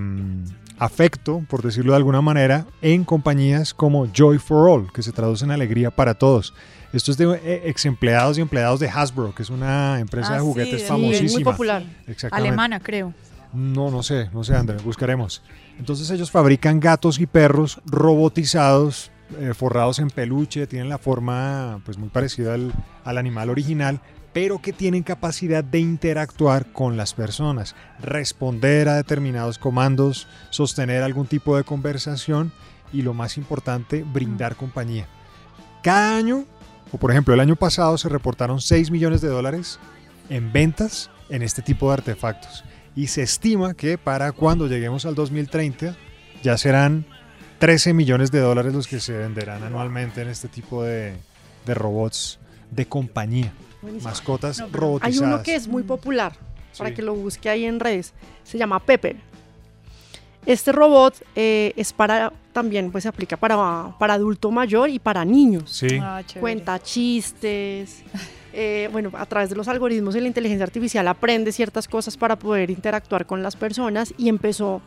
afecto, 0.79 1.43
por 1.47 1.61
decirlo 1.61 1.91
de 1.91 1.97
alguna 1.97 2.21
manera, 2.21 2.65
en 2.81 3.03
compañías 3.03 3.71
como 3.71 4.07
Joy 4.11 4.39
for 4.39 4.67
All, 4.67 4.91
que 4.91 5.03
se 5.03 5.11
traduce 5.11 5.45
en 5.45 5.51
alegría 5.51 5.91
para 5.91 6.15
todos. 6.15 6.55
Esto 6.91 7.11
es 7.11 7.17
de 7.17 7.39
eh, 7.43 7.61
ex 7.65 7.85
empleados 7.85 8.39
y 8.39 8.41
empleados 8.41 8.79
de 8.79 8.89
Hasbro, 8.89 9.35
que 9.35 9.43
es 9.43 9.51
una 9.51 9.99
empresa 9.99 10.29
Ah, 10.31 10.33
de 10.33 10.39
sí, 10.39 10.45
juguetes 10.47 10.87
famosísima. 10.87 11.31
muy 11.33 11.43
popular. 11.43 11.83
Exactamente. 12.07 12.47
Alemana, 12.49 12.79
creo. 12.79 13.13
No, 13.53 13.91
no 13.91 14.01
sé, 14.01 14.29
no 14.33 14.43
sé, 14.43 14.55
André, 14.55 14.77
buscaremos. 14.83 15.43
Entonces 15.77 16.09
ellos 16.09 16.31
fabrican 16.31 16.79
gatos 16.79 17.19
y 17.19 17.27
perros 17.27 17.81
robotizados, 17.85 19.11
eh, 19.39 19.53
forrados 19.53 19.99
en 19.99 20.09
peluche, 20.09 20.67
tienen 20.67 20.89
la 20.89 20.97
forma 20.97 21.79
pues 21.85 21.97
muy 21.97 22.09
parecida 22.09 22.55
al, 22.55 22.73
al 23.03 23.17
animal 23.17 23.49
original, 23.51 24.01
pero 24.33 24.59
que 24.59 24.73
tienen 24.73 25.03
capacidad 25.03 25.63
de 25.63 25.79
interactuar 25.79 26.71
con 26.71 26.97
las 26.97 27.13
personas, 27.13 27.75
responder 27.99 28.89
a 28.89 28.95
determinados 28.95 29.59
comandos, 29.59 30.27
sostener 30.49 31.03
algún 31.03 31.27
tipo 31.27 31.55
de 31.55 31.63
conversación 31.63 32.51
y 32.91 33.03
lo 33.03 33.13
más 33.13 33.37
importante, 33.37 34.03
brindar 34.03 34.55
compañía. 34.55 35.07
Cada 35.83 36.17
año 36.17 36.45
O 36.91 36.97
por 36.97 37.09
ejemplo, 37.09 37.33
el 37.33 37.39
año 37.39 37.55
pasado 37.55 37.97
se 37.97 38.07
reportaron 38.07 38.61
6 38.61 38.91
millones 38.91 39.19
de 39.21 39.27
dólares 39.27 39.79
en 40.29 40.53
ventas 40.53 41.09
en 41.29 41.41
este 41.41 41.63
tipo 41.63 41.87
de 41.87 41.93
artefactos. 41.93 42.63
Y 42.95 43.07
se 43.07 43.23
estima 43.23 43.73
que 43.73 43.97
para 43.97 44.31
cuando 44.31 44.67
lleguemos 44.67 45.05
al 45.05 45.15
2030 45.15 45.95
ya 46.43 46.57
serán 46.57 47.05
13 47.59 47.93
millones 47.93 48.31
de 48.31 48.39
dólares 48.39 48.73
los 48.73 48.87
que 48.87 48.99
se 48.99 49.13
venderán 49.13 49.63
anualmente 49.63 50.21
en 50.21 50.27
este 50.27 50.47
tipo 50.47 50.83
de, 50.83 51.13
de 51.65 51.73
robots 51.73 52.39
de 52.71 52.85
compañía. 52.87 53.53
Buenísimo. 53.81 54.09
Mascotas 54.09 54.59
Hay 54.59 54.69
robotizadas. 54.71 55.17
uno 55.35 55.43
que 55.43 55.55
es 55.55 55.67
muy 55.67 55.83
popular, 55.83 56.33
para 56.77 56.89
Sí. 56.89 56.95
que 56.95 57.01
lo 57.01 57.15
busque 57.15 57.49
ahí 57.49 57.65
en 57.65 57.79
redes. 57.79 58.13
Se 58.43 58.57
llama 58.57 58.79
Pepper. 58.79 59.15
Este 60.45 60.71
robot 60.71 61.15
eh, 61.35 61.73
es 61.75 61.93
para, 61.93 62.33
también 62.51 62.91
pues 62.91 63.03
se 63.03 63.09
aplica 63.09 63.37
para, 63.37 63.95
para 63.97 64.15
adulto 64.15 64.51
mayor 64.51 64.89
y 64.89 64.99
para 64.99 65.23
niños. 65.23 65.71
Sí. 65.71 65.99
Ah, 66.01 66.21
chévere. 66.25 66.41
Cuenta 66.41 66.79
chistes. 66.79 68.03
eh, 68.53 68.89
bueno, 68.91 69.11
a 69.13 69.25
través 69.25 69.49
de 69.49 69.55
los 69.55 69.67
algoritmos 69.67 70.13
de 70.13 70.21
la 70.21 70.27
inteligencia 70.27 70.65
artificial 70.65 71.07
aprende 71.07 71.51
ciertas 71.51 71.87
cosas 71.87 72.17
para 72.17 72.37
poder 72.37 72.69
interactuar 72.69 73.25
con 73.25 73.41
las 73.41 73.55
personas 73.55 74.13
y 74.17 74.29
empezó 74.29 74.81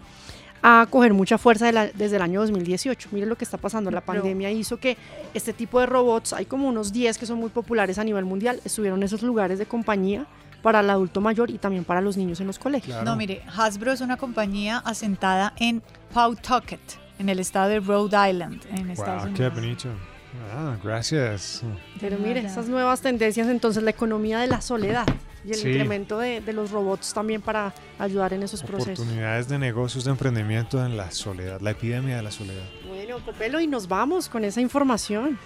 a 0.69 0.85
coger 0.91 1.15
mucha 1.15 1.39
fuerza 1.39 1.67
de 1.67 1.73
la- 1.73 1.87
desde 1.87 2.17
el 2.17 2.23
año 2.23 2.41
2018. 2.41 3.11
Miren 3.13 3.29
lo 3.29 3.37
que 3.37 3.45
está 3.45 3.57
pasando. 3.57 3.89
La 3.93 4.01
Pero- 4.01 4.21
pandemia 4.21 4.51
hizo 4.51 4.79
que 4.79 4.97
este 5.33 5.53
tipo 5.53 5.79
de 5.79 5.87
robots, 5.87 6.33
hay 6.33 6.45
como 6.45 6.67
unos 6.69 6.93
10 6.93 7.19
que 7.19 7.25
son 7.27 7.39
muy 7.39 7.51
populares 7.51 7.99
a 8.01 8.05
nivel 8.05 8.25
mundial, 8.25 8.61
estuvieron 8.65 8.99
en 8.99 9.05
esos 9.05 9.23
lugares 9.23 9.61
de 9.61 9.67
compañía 9.67 10.27
para 10.63 10.81
el 10.81 10.91
adulto 10.91 11.21
mayor 11.21 11.51
y 11.51 11.59
también 11.59 11.85
para 11.85 12.01
los 12.01 12.17
niños 12.17 12.41
en 12.41 12.49
los 12.49 12.59
colegios. 12.59 13.01
No, 13.05 13.15
mire, 13.15 13.43
Hasbro 13.57 13.93
es 13.93 14.01
una 14.01 14.17
compañía 14.17 14.79
asentada 14.79 15.53
en 15.59 15.83
Pawtucket, 16.13 16.81
en 17.21 17.29
el 17.29 17.39
estado 17.39 17.69
de 17.69 17.79
Rhode 17.79 18.31
Island, 18.31 18.61
en 18.75 18.91
Estados 18.91 19.25
Wow, 19.27 19.35
qué 19.35 19.43
Unidos. 19.47 19.55
bonito. 19.55 20.16
Ah, 20.55 20.77
gracias. 20.83 21.63
Pero 22.01 22.19
mire, 22.19 22.41
esas 22.41 22.69
nuevas 22.69 23.01
tendencias, 23.01 23.49
entonces 23.49 23.83
la 23.83 23.91
economía 23.91 24.39
de 24.41 24.47
la 24.47 24.61
soledad 24.61 25.07
y 25.45 25.51
el 25.51 25.57
Sí. 25.57 25.69
incremento 25.69 26.19
de, 26.19 26.41
de 26.41 26.53
los 26.53 26.71
robots 26.71 27.13
también 27.15 27.41
para 27.43 27.73
ayudar 27.99 28.33
en 28.33 28.43
esos 28.43 28.63
procesos. 28.63 28.99
Oportunidades 29.01 29.49
de 29.49 29.59
negocios 29.59 30.05
de 30.05 30.11
emprendimiento 30.11 30.85
en 30.85 30.97
la 30.97 31.11
soledad, 31.11 31.61
la 31.61 31.71
epidemia 31.71 32.17
de 32.17 32.23
la 32.23 32.31
soledad. 32.31 32.65
Bueno, 32.89 33.19
Copelo, 33.25 33.61
y 33.61 33.67
nos 33.67 33.87
vamos 33.89 34.29
con 34.29 34.45
esa 34.45 34.61
información. 34.61 35.39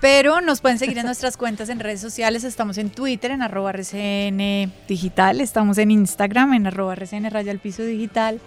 Pero 0.00 0.40
nos 0.40 0.60
pueden 0.60 0.78
seguir 0.78 0.98
en 0.98 1.06
nuestras 1.06 1.36
cuentas 1.38 1.68
en 1.70 1.80
redes 1.80 2.00
sociales. 2.00 2.44
Estamos 2.44 2.78
en 2.78 2.90
Twitter, 2.90 3.30
en 3.32 3.42
arroba 3.42 3.70
RCN 3.70 4.70
Digital. 4.86 5.40
Estamos 5.40 5.78
en 5.78 5.90
Instagram, 5.90 6.54
en 6.54 6.66
arroba 6.68 6.92
RCN 6.94 7.28
Raya 7.30 7.50
al 7.50 7.58
Piso 7.58 7.82
Digital. 7.82 8.38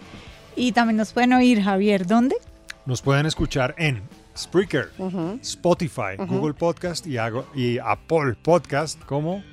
Y 0.55 0.71
también 0.71 0.97
nos 0.97 1.11
pueden 1.13 1.33
oír, 1.33 1.61
Javier, 1.61 2.05
¿dónde? 2.05 2.35
Nos 2.85 3.01
pueden 3.01 3.25
escuchar 3.25 3.75
en 3.77 4.01
Spreaker, 4.37 4.91
Spotify. 5.41 6.15
Google 6.17 6.53
Podcast 6.53 7.05
y, 7.07 7.17
hago- 7.17 7.45
y 7.53 7.77
Apple 7.79 8.35
Podcast 8.41 9.01
como 9.05 9.43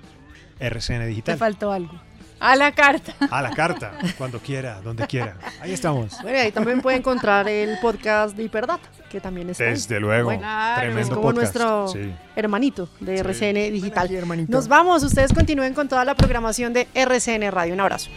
RCN 0.61 1.01
Te 1.01 1.07
Digital. 1.07 1.39
faltó 1.39 1.73
algo. 1.73 1.93
A 2.41 2.55
la 2.55 2.71
carta. 2.71 3.13
A 3.33 3.43
la 3.43 3.51
carta, 3.51 3.99
cuando 4.19 4.39
quiera, 4.39 4.81
donde 4.81 5.09
quiera. 5.09 5.37
Ahí 5.61 5.73
estamos. 5.73 6.23
Bueno, 6.23 6.39
y 6.39 6.41
ahí 6.41 6.53
también 6.53 6.81
puede 6.81 6.97
encontrar 6.97 7.49
el 7.49 7.79
podcast 7.81 8.37
de 8.37 8.45
Hiperdata, 8.45 8.89
que 9.11 9.21
también 9.21 9.51
está 9.51 9.65
ahí. 9.65 9.71
Desde 9.71 9.99
luego. 9.99 10.31
Tremendo 10.31 11.01
es 11.01 11.09
como 11.09 11.23
podcast. 11.23 11.57
nuestro 11.57 11.89
Sí. 11.89 12.15
hermanito 12.37 12.89
de 13.01 13.17
Sí. 13.17 13.21
RCN 13.25 13.73
Digital. 13.73 14.09
Nos 14.49 14.69
vamos, 14.69 15.03
ustedes 15.03 15.33
continúen 15.33 15.75
con 15.75 15.89
toda 15.89 16.05
la 16.05 16.15
programación 16.15 16.73
de 16.73 16.87
RCN 16.95 17.51
Radio. 17.51 17.75
Un 17.75 17.81
abrazo. 17.81 18.09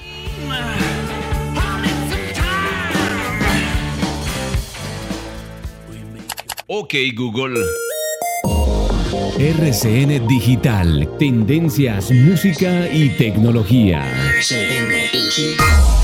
Ok 6.74 6.94
Google. 7.14 7.66
RCN 9.38 10.26
Digital, 10.26 11.18
tendencias, 11.20 12.10
música 12.12 12.88
y 12.90 13.10
tecnología. 13.18 14.10
RCN 14.38 15.12
Digital. 15.12 16.01